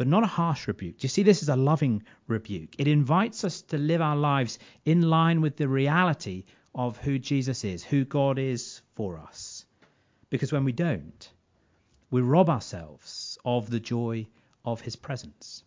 But 0.00 0.08
not 0.08 0.24
a 0.24 0.28
harsh 0.28 0.66
rebuke. 0.66 0.96
Do 0.96 1.04
you 1.04 1.10
see, 1.10 1.24
this 1.24 1.42
is 1.42 1.50
a 1.50 1.56
loving 1.56 2.04
rebuke. 2.26 2.74
It 2.78 2.88
invites 2.88 3.44
us 3.44 3.60
to 3.60 3.76
live 3.76 4.00
our 4.00 4.16
lives 4.16 4.58
in 4.86 5.02
line 5.02 5.42
with 5.42 5.58
the 5.58 5.68
reality 5.68 6.44
of 6.74 6.96
who 6.96 7.18
Jesus 7.18 7.64
is, 7.64 7.84
who 7.84 8.06
God 8.06 8.38
is 8.38 8.80
for 8.94 9.18
us. 9.18 9.66
Because 10.30 10.52
when 10.52 10.64
we 10.64 10.72
don't, 10.72 11.30
we 12.10 12.22
rob 12.22 12.48
ourselves 12.48 13.36
of 13.44 13.68
the 13.68 13.78
joy 13.78 14.26
of 14.64 14.80
his 14.80 14.96
presence. 14.96 15.64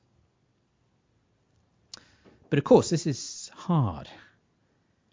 But 2.49 2.57
of 2.57 2.65
course, 2.65 2.89
this 2.89 3.05
is 3.05 3.51
hard. 3.53 4.09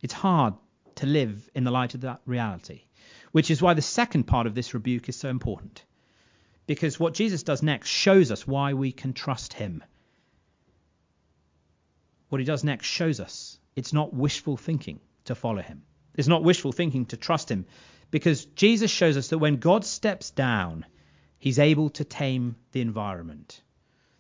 It's 0.01 0.15
hard 0.15 0.55
to 0.95 1.05
live 1.05 1.47
in 1.55 1.65
the 1.65 1.71
light 1.71 1.95
of 1.95 2.01
that 2.01 2.23
reality, 2.25 2.85
which 3.33 3.51
is 3.51 3.61
why 3.61 3.75
the 3.75 3.83
second 3.83 4.25
part 4.25 4.47
of 4.47 4.55
this 4.55 4.73
rebuke 4.73 5.11
is 5.11 5.17
so 5.17 5.29
important 5.29 5.85
because 6.71 7.01
what 7.01 7.15
Jesus 7.15 7.43
does 7.43 7.65
next 7.65 7.89
shows 7.89 8.31
us 8.31 8.47
why 8.47 8.75
we 8.75 8.93
can 8.93 9.13
trust 9.13 9.55
him. 9.55 9.83
What 12.29 12.39
he 12.39 12.45
does 12.45 12.63
next 12.63 12.87
shows 12.87 13.19
us 13.19 13.59
it's 13.75 13.93
not 13.93 14.15
wishful 14.15 14.57
thinking 14.57 15.01
to 15.25 15.35
follow 15.35 15.63
him. 15.63 15.83
It's 16.15 16.29
not 16.29 16.45
wishful 16.45 16.71
thinking 16.71 17.07
to 17.07 17.17
trust 17.17 17.51
him 17.51 17.67
because 18.13 18.45
Jesus 18.45 18.89
shows 18.89 19.17
us 19.17 19.27
that 19.31 19.39
when 19.39 19.57
God 19.57 19.85
steps 19.85 20.31
down, 20.31 20.87
he's 21.41 21.59
able 21.59 21.91
to 21.91 22.05
tame 22.05 22.55
the 22.71 22.83
environment. 22.83 23.61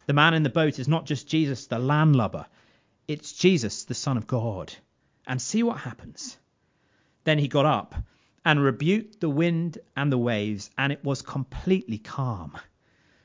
The 0.06 0.12
man 0.12 0.34
in 0.34 0.42
the 0.42 0.50
boat 0.50 0.80
is 0.80 0.88
not 0.88 1.06
just 1.06 1.28
Jesus, 1.28 1.68
the 1.68 1.78
landlubber, 1.78 2.46
it's 3.06 3.32
Jesus, 3.32 3.84
the 3.84 3.94
Son 3.94 4.16
of 4.16 4.26
God. 4.26 4.74
And 5.24 5.40
see 5.40 5.62
what 5.62 5.78
happens. 5.78 6.36
Then 7.22 7.38
he 7.38 7.46
got 7.46 7.66
up 7.66 7.94
and 8.44 8.62
rebuked 8.62 9.20
the 9.20 9.30
wind 9.30 9.78
and 9.96 10.10
the 10.10 10.18
waves, 10.18 10.70
and 10.78 10.92
it 10.92 11.04
was 11.04 11.22
completely 11.22 11.98
calm. 11.98 12.56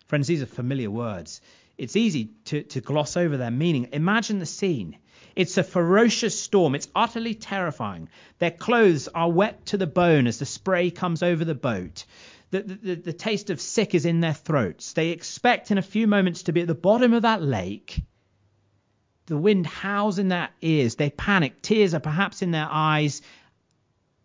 Friends, 0.08 0.28
these 0.28 0.42
are 0.42 0.48
familiar 0.48 0.92
words. 0.92 1.42
It's 1.78 1.96
easy 1.96 2.32
to, 2.46 2.64
to 2.64 2.82
gloss 2.82 3.18
over 3.18 3.38
their 3.38 3.52
meaning. 3.52 3.90
Imagine 3.92 4.40
the 4.40 4.46
scene. 4.46 4.98
It's 5.36 5.58
a 5.58 5.64
ferocious 5.64 6.40
storm. 6.40 6.76
It's 6.76 6.88
utterly 6.96 7.34
terrifying. 7.34 8.10
Their 8.40 8.52
clothes 8.52 9.08
are 9.10 9.30
wet 9.30 9.66
to 9.68 9.78
the 9.78 9.88
bone 9.88 10.28
as 10.28 10.40
the 10.40 10.46
spray 10.46 10.92
comes 10.92 11.22
over 11.24 11.44
the 11.44 11.56
boat. 11.56 12.06
The, 12.52 12.62
the, 12.62 12.96
the 12.96 13.14
taste 13.14 13.50
of 13.50 13.60
sick 13.60 13.96
is 13.96 14.06
in 14.06 14.22
their 14.22 14.34
throats. 14.34 14.94
They 14.94 15.10
expect 15.10 15.72
in 15.72 15.78
a 15.78 15.82
few 15.82 16.08
moments 16.08 16.44
to 16.44 16.54
be 16.54 16.62
at 16.62 16.68
the 16.68 16.76
bottom 16.76 17.14
of 17.14 17.24
that 17.24 17.42
lake. 17.42 18.02
The 19.26 19.38
wind 19.38 19.66
howls 19.66 20.20
in 20.20 20.30
their 20.30 20.50
ears. 20.62 20.96
They 20.96 21.10
panic. 21.10 21.62
Tears 21.62 21.94
are 21.94 22.00
perhaps 22.00 22.42
in 22.42 22.52
their 22.52 22.68
eyes. 22.70 23.22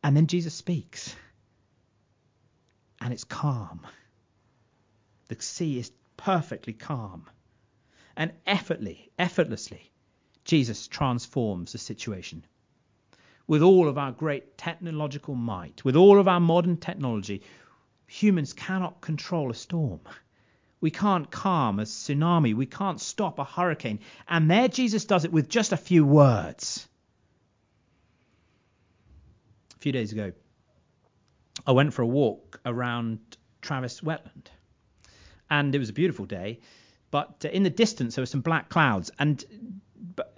And 0.03 0.17
then 0.17 0.27
Jesus 0.27 0.55
speaks. 0.55 1.15
And 3.01 3.13
it's 3.13 3.25
calm. 3.25 3.87
The 5.29 5.41
sea 5.41 5.79
is 5.79 5.93
perfectly 6.17 6.73
calm. 6.73 7.27
And 8.17 8.33
effortlessly, 8.47 9.11
effortlessly, 9.19 9.91
Jesus 10.45 10.89
transforms 10.89 11.73
the 11.73 11.79
situation. 11.79 12.45
With 13.47 13.63
all 13.63 13.89
of 13.89 13.99
our 13.99 14.13
great 14.13 14.59
technological 14.59 15.35
might, 15.35 15.85
with 15.85 15.97
all 15.97 16.19
of 16.21 16.29
our 16.29 16.41
modern 16.41 16.77
technology, 16.77 17.43
humans 18.07 18.53
cannot 18.53 19.01
control 19.01 19.51
a 19.51 19.55
storm. 19.55 20.01
We 20.81 20.91
can't 20.91 21.31
calm 21.31 21.79
a 21.79 21.85
tsunami. 21.85 22.55
We 22.55 22.67
can't 22.67 23.01
stop 23.01 23.39
a 23.39 23.45
hurricane. 23.45 24.01
And 24.29 24.51
there 24.51 24.69
Jesus 24.69 25.05
does 25.05 25.25
it 25.25 25.33
with 25.33 25.49
just 25.49 25.73
a 25.73 25.77
few 25.77 26.05
words. 26.05 26.89
A 29.81 29.83
few 29.83 29.93
days 29.93 30.13
ago, 30.13 30.33
I 31.67 31.73
went 31.73 31.95
for 31.95 32.03
a 32.03 32.07
walk 32.07 32.61
around 32.67 33.19
Travis 33.63 34.03
Wetland. 34.03 34.49
And 35.49 35.75
it 35.75 35.79
was 35.79 35.89
a 35.89 35.95
beautiful 35.95 36.27
day. 36.27 36.61
But 37.11 37.47
uh, 37.47 37.49
in 37.49 37.63
the 37.63 37.71
distance, 37.71 38.15
there 38.15 38.21
were 38.21 38.27
some 38.27 38.43
black 38.43 38.69
clouds. 38.69 39.11
And 39.19 39.43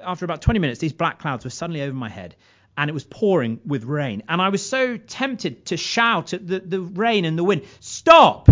after 0.01 0.25
about 0.25 0.43
20 0.43 0.61
minutes, 0.61 0.79
these 0.79 0.93
black 0.93 1.19
clouds 1.19 1.43
were 1.43 1.51
suddenly 1.51 1.83
over 1.83 1.93
my 1.93 2.09
head. 2.09 2.37
And 2.77 2.89
it 2.89 2.93
was 2.93 3.03
pouring 3.03 3.59
with 3.67 3.83
rain. 3.83 4.23
And 4.29 4.41
I 4.41 4.51
was 4.51 4.65
so 4.65 4.97
tempted 4.97 5.67
to 5.67 5.77
shout 5.77 6.35
at 6.35 6.47
the, 6.47 6.61
the 6.61 6.81
rain 6.81 7.25
and 7.25 7.37
the 7.37 7.43
wind, 7.43 7.63
Stop! 7.81 8.49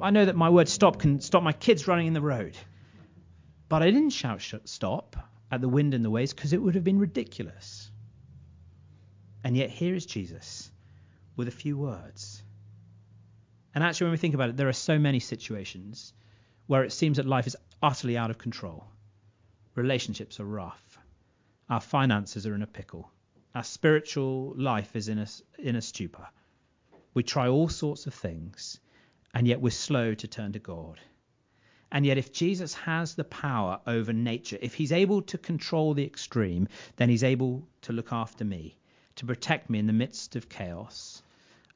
I 0.00 0.12
know 0.12 0.24
that 0.24 0.34
my 0.34 0.48
word 0.48 0.70
stop 0.70 0.98
can 0.98 1.20
stop 1.20 1.42
my 1.42 1.52
kids 1.52 1.86
running 1.86 2.06
in 2.06 2.14
the 2.14 2.22
road. 2.22 2.56
But 3.68 3.82
I 3.82 3.90
didn't 3.90 4.10
shout 4.10 4.42
stop 4.64 5.14
at 5.52 5.60
the 5.60 5.68
wind 5.68 5.92
and 5.92 6.02
the 6.02 6.10
waves 6.10 6.32
because 6.32 6.54
it 6.54 6.62
would 6.62 6.74
have 6.74 6.84
been 6.84 6.98
ridiculous. 6.98 7.90
And 9.46 9.56
yet 9.56 9.70
here 9.70 9.94
is 9.94 10.04
Jesus 10.04 10.72
with 11.36 11.46
a 11.46 11.52
few 11.52 11.78
words. 11.78 12.42
And 13.72 13.84
actually, 13.84 14.06
when 14.06 14.10
we 14.10 14.18
think 14.18 14.34
about 14.34 14.48
it, 14.48 14.56
there 14.56 14.68
are 14.68 14.72
so 14.72 14.98
many 14.98 15.20
situations 15.20 16.12
where 16.66 16.82
it 16.82 16.90
seems 16.90 17.18
that 17.18 17.26
life 17.26 17.46
is 17.46 17.56
utterly 17.80 18.18
out 18.18 18.30
of 18.30 18.38
control. 18.38 18.88
Relationships 19.76 20.40
are 20.40 20.44
rough. 20.44 20.98
Our 21.70 21.80
finances 21.80 22.44
are 22.44 22.56
in 22.56 22.62
a 22.62 22.66
pickle. 22.66 23.08
Our 23.54 23.62
spiritual 23.62 24.52
life 24.56 24.96
is 24.96 25.08
in 25.08 25.20
a, 25.20 25.28
in 25.60 25.76
a 25.76 25.80
stupor. 25.80 26.26
We 27.14 27.22
try 27.22 27.46
all 27.46 27.68
sorts 27.68 28.08
of 28.08 28.14
things 28.14 28.80
and 29.32 29.46
yet 29.46 29.60
we're 29.60 29.70
slow 29.70 30.14
to 30.14 30.26
turn 30.26 30.54
to 30.54 30.58
God. 30.58 30.98
And 31.92 32.04
yet, 32.04 32.18
if 32.18 32.32
Jesus 32.32 32.74
has 32.74 33.14
the 33.14 33.22
power 33.22 33.80
over 33.86 34.12
nature, 34.12 34.58
if 34.60 34.74
he's 34.74 34.90
able 34.90 35.22
to 35.22 35.38
control 35.38 35.94
the 35.94 36.04
extreme, 36.04 36.66
then 36.96 37.08
he's 37.08 37.22
able 37.22 37.68
to 37.82 37.92
look 37.92 38.12
after 38.12 38.44
me, 38.44 38.76
to 39.16 39.26
protect 39.26 39.68
me 39.70 39.78
in 39.78 39.86
the 39.86 39.92
midst 39.92 40.36
of 40.36 40.48
chaos. 40.48 41.22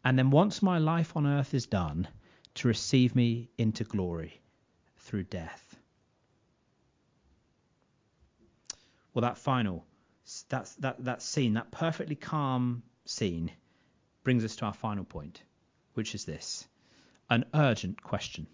And 0.05 0.18
then, 0.18 0.31
once 0.31 0.62
my 0.62 0.79
life 0.79 1.16
on 1.16 1.26
earth 1.26 1.53
is 1.55 1.66
done, 1.66 2.09
to 2.55 2.68
receive 2.68 3.14
me 3.14 3.48
into 3.59 3.85
glory 3.85 4.40
through 4.98 5.24
death. 5.24 5.76
Well, 9.12 9.22
that 9.22 9.38
final, 9.38 9.85
that, 10.48 10.72
that, 10.79 11.05
that 11.05 11.22
scene, 11.22 11.55
that 11.55 11.70
perfectly 11.70 12.16
calm 12.16 12.83
scene, 13.05 13.50
brings 14.22 14.44
us 14.44 14.57
to 14.57 14.66
our 14.66 14.74
final 14.74 15.05
point, 15.05 15.42
which 15.94 16.14
is 16.14 16.24
this 16.24 16.66
an 17.29 17.44
urgent 17.55 18.03
question. 18.03 18.46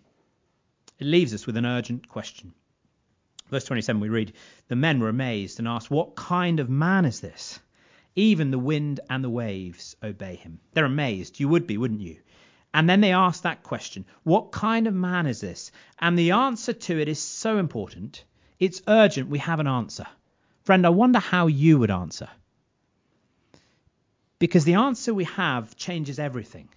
It 0.99 1.07
leaves 1.07 1.35
us 1.35 1.47
with 1.47 1.57
an 1.57 1.67
urgent 1.67 2.09
question. 2.09 2.53
Verse 3.51 3.65
27, 3.65 4.01
we 4.01 4.09
read, 4.09 4.33
The 4.69 4.77
men 4.77 5.01
were 5.01 5.09
amazed 5.09 5.59
and 5.59 5.69
asked, 5.69 5.91
What 5.91 6.17
kind 6.17 6.61
of 6.61 6.69
man 6.69 7.05
is 7.05 7.21
this? 7.21 7.59
Even 8.17 8.51
the 8.51 8.59
wind 8.59 9.01
and 9.11 9.23
the 9.23 9.31
waves 9.31 9.95
obey 10.03 10.37
him. 10.37 10.59
They're 10.73 10.87
amazed. 10.87 11.39
You 11.39 11.49
would 11.49 11.67
be, 11.67 11.77
wouldn't 11.77 12.01
you? 12.01 12.17
And 12.73 12.89
then 12.91 13.01
they 13.01 13.13
ask 13.13 13.43
that 13.43 13.63
question 13.63 14.05
What 14.23 14.53
kind 14.53 14.87
of 14.87 14.95
man 14.95 15.27
is 15.27 15.41
this? 15.41 15.71
And 15.99 16.19
the 16.19 16.33
answer 16.33 16.73
to 16.73 16.99
it 16.99 17.09
is 17.09 17.19
so 17.19 17.59
important. 17.59 18.25
It's 18.59 18.83
urgent. 18.89 19.29
We 19.29 19.39
have 19.39 19.61
an 19.61 19.67
answer. 19.67 20.07
Friend, 20.65 20.85
I 20.85 20.91
wonder 20.91 21.19
how 21.19 21.47
you 21.47 21.79
would 21.79 21.91
answer. 21.91 22.29
Because 24.39 24.65
the 24.65 24.75
answer 24.75 25.15
we 25.15 25.25
have 25.25 25.77
changes 25.77 26.19
everything. 26.19 26.69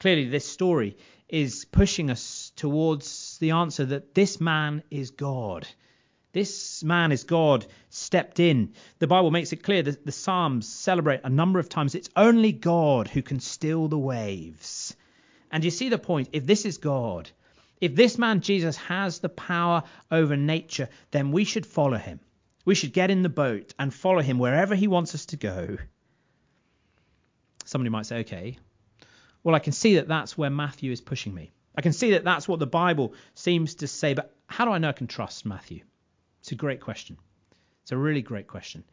Clearly, 0.00 0.28
this 0.28 0.46
story 0.46 0.96
is 1.28 1.64
pushing 1.64 2.10
us 2.10 2.52
towards 2.56 3.38
the 3.38 3.50
answer 3.52 3.84
that 3.84 4.14
this 4.14 4.40
man 4.40 4.82
is 4.90 5.10
God. 5.10 5.66
This 6.36 6.84
man 6.84 7.12
is 7.12 7.24
God 7.24 7.64
stepped 7.88 8.40
in. 8.40 8.74
The 8.98 9.06
Bible 9.06 9.30
makes 9.30 9.54
it 9.54 9.62
clear 9.62 9.82
that 9.82 10.04
the 10.04 10.12
Psalms 10.12 10.68
celebrate 10.68 11.22
a 11.24 11.30
number 11.30 11.58
of 11.58 11.70
times 11.70 11.94
it's 11.94 12.10
only 12.14 12.52
God 12.52 13.08
who 13.08 13.22
can 13.22 13.40
still 13.40 13.88
the 13.88 13.98
waves. 13.98 14.94
And 15.50 15.64
you 15.64 15.70
see 15.70 15.88
the 15.88 15.96
point. 15.96 16.28
If 16.34 16.44
this 16.44 16.66
is 16.66 16.76
God, 16.76 17.30
if 17.80 17.94
this 17.94 18.18
man 18.18 18.42
Jesus 18.42 18.76
has 18.76 19.20
the 19.20 19.30
power 19.30 19.84
over 20.10 20.36
nature, 20.36 20.90
then 21.10 21.32
we 21.32 21.44
should 21.44 21.64
follow 21.64 21.96
him. 21.96 22.20
We 22.66 22.74
should 22.74 22.92
get 22.92 23.10
in 23.10 23.22
the 23.22 23.30
boat 23.30 23.72
and 23.78 23.94
follow 23.94 24.20
him 24.20 24.38
wherever 24.38 24.74
he 24.74 24.88
wants 24.88 25.14
us 25.14 25.24
to 25.26 25.38
go. 25.38 25.78
Somebody 27.64 27.88
might 27.88 28.04
say, 28.04 28.18
okay, 28.18 28.58
well, 29.42 29.54
I 29.54 29.60
can 29.60 29.72
see 29.72 29.94
that 29.94 30.08
that's 30.08 30.36
where 30.36 30.50
Matthew 30.50 30.92
is 30.92 31.00
pushing 31.00 31.32
me. 31.32 31.52
I 31.74 31.80
can 31.80 31.94
see 31.94 32.10
that 32.10 32.24
that's 32.24 32.46
what 32.46 32.58
the 32.58 32.66
Bible 32.66 33.14
seems 33.32 33.76
to 33.76 33.86
say, 33.86 34.12
but 34.12 34.36
how 34.48 34.66
do 34.66 34.72
I 34.72 34.76
know 34.76 34.90
I 34.90 34.92
can 34.92 35.06
trust 35.06 35.46
Matthew? 35.46 35.80
It's 36.46 36.52
a 36.52 36.54
great 36.54 36.80
question. 36.80 37.16
It's 37.82 37.90
a 37.90 37.96
really 37.96 38.22
great 38.22 38.46
question. 38.46 38.84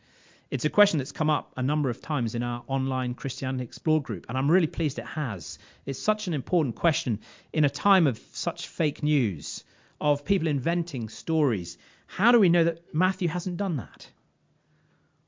It's 0.50 0.66
a 0.66 0.72
question 0.72 0.98
that's 0.98 1.12
come 1.12 1.30
up 1.30 1.54
a 1.56 1.62
number 1.62 1.92
of 1.92 2.02
times 2.02 2.34
in 2.34 2.42
our 2.42 2.63
online 2.66 3.13
Christianity 3.13 3.63
Explore 3.63 4.02
group, 4.02 4.26
and 4.28 4.36
I'm 4.36 4.50
really 4.50 4.66
pleased 4.66 4.98
it 4.98 5.06
has. 5.06 5.60
It's 5.86 6.00
such 6.00 6.26
an 6.26 6.34
important 6.34 6.76
question 6.76 7.20
in 7.54 7.63
a 7.63 7.70
time 7.70 8.08
of 8.08 8.20
such 8.32 8.68
fake 8.70 9.04
news, 9.04 9.63
of 10.02 10.26
people 10.26 10.48
inventing 10.48 11.10
stories. 11.10 11.78
How 12.08 12.32
do 12.32 12.39
we 12.39 12.50
know 12.50 12.63
that 12.63 12.92
Matthew 12.92 13.28
hasn't 13.28 13.58
done 13.58 13.78
that? 13.78 14.08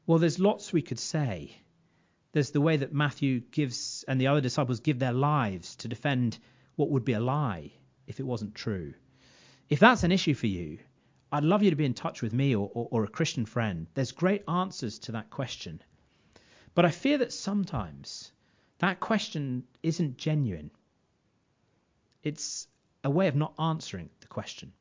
Well, 0.07 0.17
there's 0.17 0.39
lots 0.39 0.73
we 0.73 0.81
could 0.81 0.97
say. 0.97 1.55
There's 2.31 2.49
the 2.49 2.59
way 2.59 2.77
that 2.77 2.91
Matthew 2.91 3.39
gives 3.39 4.03
and 4.07 4.19
the 4.19 4.27
other 4.29 4.41
disciples 4.41 4.79
give 4.79 4.97
their 4.97 5.13
lives 5.13 5.75
to 5.75 5.87
defend 5.87 6.39
what 6.75 6.89
would 6.89 7.05
be 7.05 7.13
a 7.13 7.19
lie 7.19 7.71
if 8.07 8.19
it 8.19 8.25
wasn't 8.25 8.55
true. 8.55 8.95
If 9.69 9.77
that's 9.77 10.01
an 10.01 10.11
issue 10.11 10.33
for 10.33 10.47
you, 10.47 10.79
I'd 11.31 11.43
love 11.43 11.63
you 11.63 11.69
to 11.69 11.75
be 11.75 11.85
in 11.85 11.93
touch 11.93 12.21
with 12.21 12.33
me 12.33 12.55
or, 12.55 12.69
or, 12.73 12.87
or 12.91 13.03
a 13.03 13.09
Christian 13.09 13.45
friend. 13.45 13.87
There's 13.93 14.11
great 14.11 14.43
answers 14.47 14.99
to 14.99 15.13
that 15.13 15.29
question. 15.29 15.81
But 16.75 16.85
I 16.85 16.91
fear 16.91 17.17
that 17.19 17.33
sometimes 17.33 18.31
that 18.79 18.99
question 18.99 19.63
isn't 19.81 20.17
genuine. 20.17 20.71
It's 22.23 22.67
a 23.03 23.09
way 23.09 23.27
of 23.27 23.35
not 23.35 23.53
answering 23.59 24.09
the 24.19 24.27
question. 24.27 24.73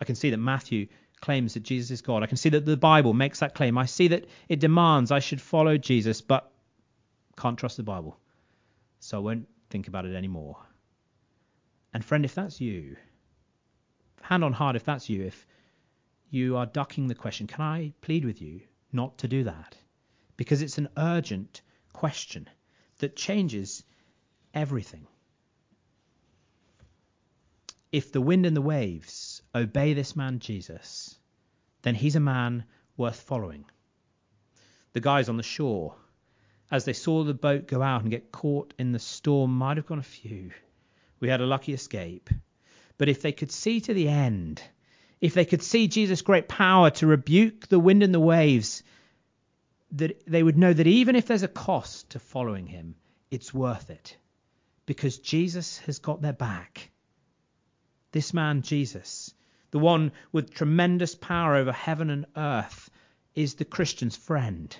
I 0.00 0.04
can 0.04 0.14
see 0.14 0.30
that 0.30 0.38
Matthew 0.38 0.88
claims 1.20 1.54
that 1.54 1.62
Jesus 1.62 1.90
is 1.90 2.02
God. 2.02 2.22
I 2.22 2.26
can 2.26 2.36
see 2.36 2.48
that 2.50 2.64
the 2.64 2.76
Bible 2.76 3.12
makes 3.12 3.40
that 3.40 3.54
claim. 3.54 3.76
I 3.76 3.86
see 3.86 4.08
that 4.08 4.26
it 4.48 4.60
demands 4.60 5.10
I 5.10 5.18
should 5.18 5.40
follow 5.40 5.76
Jesus, 5.76 6.20
but 6.20 6.50
can't 7.36 7.58
trust 7.58 7.76
the 7.76 7.82
Bible. 7.82 8.18
So 9.00 9.18
I 9.18 9.20
won't 9.20 9.48
think 9.68 9.88
about 9.88 10.06
it 10.06 10.14
anymore. 10.14 10.56
And 11.92 12.04
friend, 12.04 12.24
if 12.24 12.34
that's 12.34 12.60
you, 12.60 12.96
hand 14.22 14.44
on 14.44 14.52
heart, 14.52 14.76
if 14.76 14.84
that's 14.84 15.08
you, 15.08 15.24
if 15.24 15.46
you 16.30 16.56
are 16.56 16.66
ducking 16.66 17.08
the 17.08 17.14
question, 17.14 17.46
can 17.46 17.62
I 17.62 17.92
plead 18.00 18.24
with 18.24 18.40
you 18.40 18.60
not 18.92 19.18
to 19.18 19.28
do 19.28 19.44
that? 19.44 19.76
Because 20.36 20.62
it's 20.62 20.78
an 20.78 20.88
urgent 20.96 21.62
question 21.92 22.48
that 22.98 23.16
changes 23.16 23.82
everything. 24.54 25.06
If 27.92 28.12
the 28.12 28.20
wind 28.20 28.46
and 28.46 28.56
the 28.56 28.62
waves 28.62 29.42
obey 29.54 29.94
this 29.94 30.14
man 30.14 30.38
Jesus, 30.38 31.18
then 31.82 31.94
he's 31.94 32.14
a 32.14 32.20
man 32.20 32.64
worth 32.96 33.20
following. 33.20 33.64
The 34.92 35.00
guys 35.00 35.28
on 35.28 35.36
the 35.36 35.42
shore, 35.42 35.96
as 36.70 36.84
they 36.84 36.92
saw 36.92 37.24
the 37.24 37.34
boat 37.34 37.66
go 37.66 37.82
out 37.82 38.02
and 38.02 38.10
get 38.10 38.30
caught 38.30 38.74
in 38.78 38.92
the 38.92 38.98
storm, 38.98 39.56
might 39.56 39.76
have 39.76 39.86
gone 39.86 39.98
a 39.98 40.04
phew. 40.04 40.52
We 41.18 41.28
had 41.28 41.40
a 41.40 41.46
lucky 41.46 41.72
escape. 41.72 42.30
But 43.00 43.08
if 43.08 43.22
they 43.22 43.32
could 43.32 43.50
see 43.50 43.80
to 43.80 43.94
the 43.94 44.10
end, 44.10 44.60
if 45.22 45.32
they 45.32 45.46
could 45.46 45.62
see 45.62 45.88
Jesus' 45.88 46.20
great 46.20 46.48
power 46.48 46.90
to 46.90 47.06
rebuke 47.06 47.66
the 47.66 47.78
wind 47.78 48.02
and 48.02 48.12
the 48.12 48.20
waves, 48.20 48.82
that 49.92 50.22
they 50.26 50.42
would 50.42 50.58
know 50.58 50.74
that 50.74 50.86
even 50.86 51.16
if 51.16 51.24
there's 51.24 51.42
a 51.42 51.48
cost 51.48 52.10
to 52.10 52.18
following 52.18 52.66
him, 52.66 52.96
it's 53.30 53.54
worth 53.54 53.88
it. 53.88 54.18
Because 54.84 55.16
Jesus 55.16 55.78
has 55.86 55.98
got 55.98 56.20
their 56.20 56.34
back. 56.34 56.90
This 58.12 58.34
man, 58.34 58.60
Jesus, 58.60 59.32
the 59.70 59.78
one 59.78 60.12
with 60.30 60.52
tremendous 60.52 61.14
power 61.14 61.56
over 61.56 61.72
heaven 61.72 62.10
and 62.10 62.26
earth, 62.36 62.90
is 63.34 63.54
the 63.54 63.64
Christian's 63.64 64.16
friend. 64.16 64.76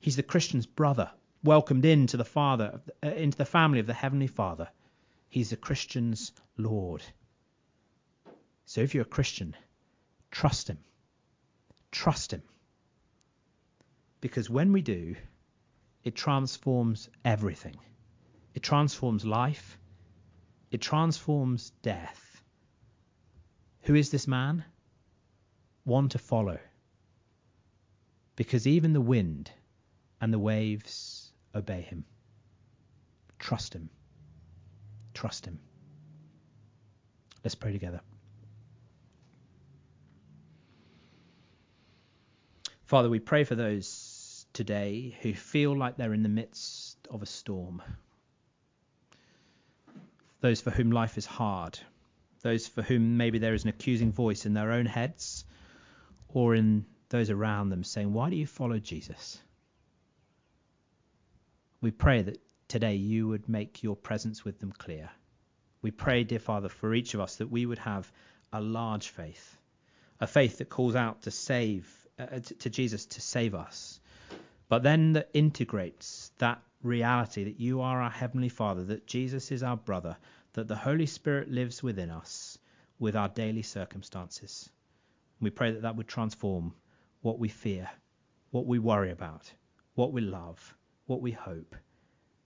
He's 0.00 0.16
the 0.16 0.22
Christian's 0.22 0.66
brother. 0.66 1.10
welcomed 1.42 1.86
into 1.86 2.18
the 2.18 2.26
Father, 2.26 2.82
uh, 3.02 3.08
into 3.08 3.38
the 3.38 3.46
family 3.46 3.80
of 3.80 3.86
the 3.86 3.94
Heavenly 3.94 4.26
Father. 4.26 4.68
He's 5.28 5.52
a 5.52 5.56
Christian's 5.56 6.32
Lord. 6.56 7.02
So 8.64 8.80
if 8.80 8.94
you're 8.94 9.02
a 9.02 9.06
Christian, 9.18 9.54
trust 10.30 10.68
Him. 10.68 10.78
Trust 11.90 12.32
Him. 12.32 12.42
Because 14.20 14.50
when 14.50 14.72
we 14.72 14.82
do, 14.82 15.14
it 16.04 16.14
transforms 16.14 17.08
everything. 17.24 17.76
It 18.54 18.62
transforms 18.62 19.24
life. 19.24 19.78
It 20.70 20.80
transforms 20.80 21.70
death. 21.82 22.42
Who 23.82 23.94
is 23.94 24.10
this 24.10 24.26
man? 24.26 24.64
One 25.84 26.08
to 26.08 26.18
follow. 26.18 26.58
Because 28.34 28.66
even 28.66 28.92
the 28.92 29.00
wind 29.00 29.50
and 30.20 30.32
the 30.32 30.38
waves 30.38 31.32
obey 31.54 31.82
him. 31.82 32.04
Trust 33.38 33.74
him. 33.74 33.90
Trust 35.16 35.46
him. 35.46 35.58
Let's 37.42 37.54
pray 37.54 37.72
together. 37.72 38.02
Father, 42.84 43.08
we 43.08 43.18
pray 43.18 43.44
for 43.44 43.54
those 43.54 44.44
today 44.52 45.16
who 45.22 45.32
feel 45.32 45.74
like 45.74 45.96
they're 45.96 46.12
in 46.12 46.22
the 46.22 46.28
midst 46.28 46.98
of 47.08 47.22
a 47.22 47.26
storm. 47.26 47.80
Those 50.42 50.60
for 50.60 50.70
whom 50.70 50.90
life 50.90 51.16
is 51.16 51.24
hard. 51.24 51.78
Those 52.42 52.68
for 52.68 52.82
whom 52.82 53.16
maybe 53.16 53.38
there 53.38 53.54
is 53.54 53.62
an 53.62 53.70
accusing 53.70 54.12
voice 54.12 54.44
in 54.44 54.52
their 54.52 54.70
own 54.70 54.84
heads 54.84 55.46
or 56.28 56.54
in 56.54 56.84
those 57.08 57.30
around 57.30 57.70
them 57.70 57.84
saying, 57.84 58.12
Why 58.12 58.28
do 58.28 58.36
you 58.36 58.46
follow 58.46 58.78
Jesus? 58.78 59.40
We 61.80 61.90
pray 61.90 62.20
that 62.20 62.38
today 62.68 62.96
you 62.96 63.28
would 63.28 63.48
make 63.48 63.82
your 63.82 63.96
presence 63.96 64.44
with 64.44 64.58
them 64.58 64.72
clear. 64.72 65.10
We 65.82 65.90
pray, 65.90 66.24
dear 66.24 66.40
Father, 66.40 66.68
for 66.68 66.94
each 66.94 67.14
of 67.14 67.20
us 67.20 67.36
that 67.36 67.50
we 67.50 67.66
would 67.66 67.78
have 67.78 68.10
a 68.52 68.60
large 68.60 69.08
faith, 69.08 69.56
a 70.20 70.26
faith 70.26 70.58
that 70.58 70.68
calls 70.68 70.96
out 70.96 71.22
to 71.22 71.30
save, 71.30 71.88
uh, 72.18 72.40
to 72.58 72.70
Jesus 72.70 73.06
to 73.06 73.20
save 73.20 73.54
us, 73.54 74.00
but 74.68 74.82
then 74.82 75.12
that 75.12 75.30
integrates 75.32 76.32
that 76.38 76.60
reality 76.82 77.44
that 77.44 77.60
you 77.60 77.80
are 77.82 78.02
our 78.02 78.10
Heavenly 78.10 78.48
Father, 78.48 78.84
that 78.84 79.06
Jesus 79.06 79.52
is 79.52 79.62
our 79.62 79.76
brother, 79.76 80.16
that 80.54 80.66
the 80.66 80.76
Holy 80.76 81.06
Spirit 81.06 81.50
lives 81.50 81.82
within 81.82 82.10
us 82.10 82.58
with 82.98 83.14
our 83.14 83.28
daily 83.28 83.62
circumstances. 83.62 84.70
We 85.40 85.50
pray 85.50 85.72
that 85.72 85.82
that 85.82 85.96
would 85.96 86.08
transform 86.08 86.74
what 87.20 87.38
we 87.38 87.48
fear, 87.48 87.88
what 88.50 88.66
we 88.66 88.78
worry 88.78 89.10
about, 89.10 89.52
what 89.94 90.12
we 90.12 90.22
love, 90.22 90.74
what 91.06 91.20
we 91.20 91.30
hope, 91.30 91.76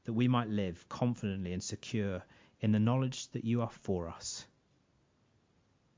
that 0.05 0.13
we 0.13 0.29
might 0.29 0.49
live 0.49 0.89
confidently 0.89 1.53
and 1.53 1.63
secure 1.63 2.23
in 2.61 2.73
the 2.73 2.79
knowledge 2.79 3.29
that 3.29 3.45
you 3.45 3.63
are 3.63 3.71
for 3.71 4.09
us. 4.09 4.45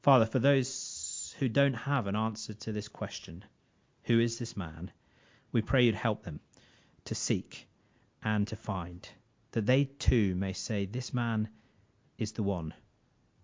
Father, 0.03 0.27
for 0.27 0.39
those 0.39 1.35
who 1.39 1.49
don't 1.49 1.75
have 1.75 2.07
an 2.07 2.17
answer 2.17 2.55
to 2.55 2.73
this 2.73 2.89
question, 2.89 3.45
who 4.05 4.19
is 4.19 4.39
this 4.39 4.57
man? 4.57 4.91
We 5.53 5.63
pray 5.63 5.85
you'd 5.85 5.95
help 5.95 6.23
them 6.23 6.41
to 7.05 7.15
seek 7.15 7.69
and 8.23 8.47
to 8.49 8.57
find, 8.57 9.09
that 9.53 9.67
they 9.67 9.85
too 9.85 10.35
may 10.35 10.53
say, 10.53 10.87
This 10.87 11.13
man 11.13 11.49
is 12.19 12.33
the 12.33 12.43
one 12.43 12.75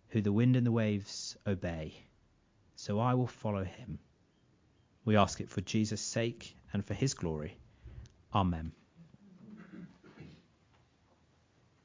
who 0.09 0.23
the 0.23 0.33
wind 0.33 0.57
and 0.57 0.67
the 0.67 0.73
waves 0.73 1.37
obey, 1.47 1.95
so 2.77 2.99
I 2.99 3.15
will 3.15 3.27
follow 3.27 3.65
him. 3.65 3.99
We 5.05 5.17
ask 5.17 5.41
it 5.41 5.51
for 5.51 5.61
Jesus' 5.61 6.01
sake 6.01 6.57
and 6.73 6.85
for 6.85 6.95
his 6.95 7.15
glory. 7.15 7.57
Amen. 8.35 8.73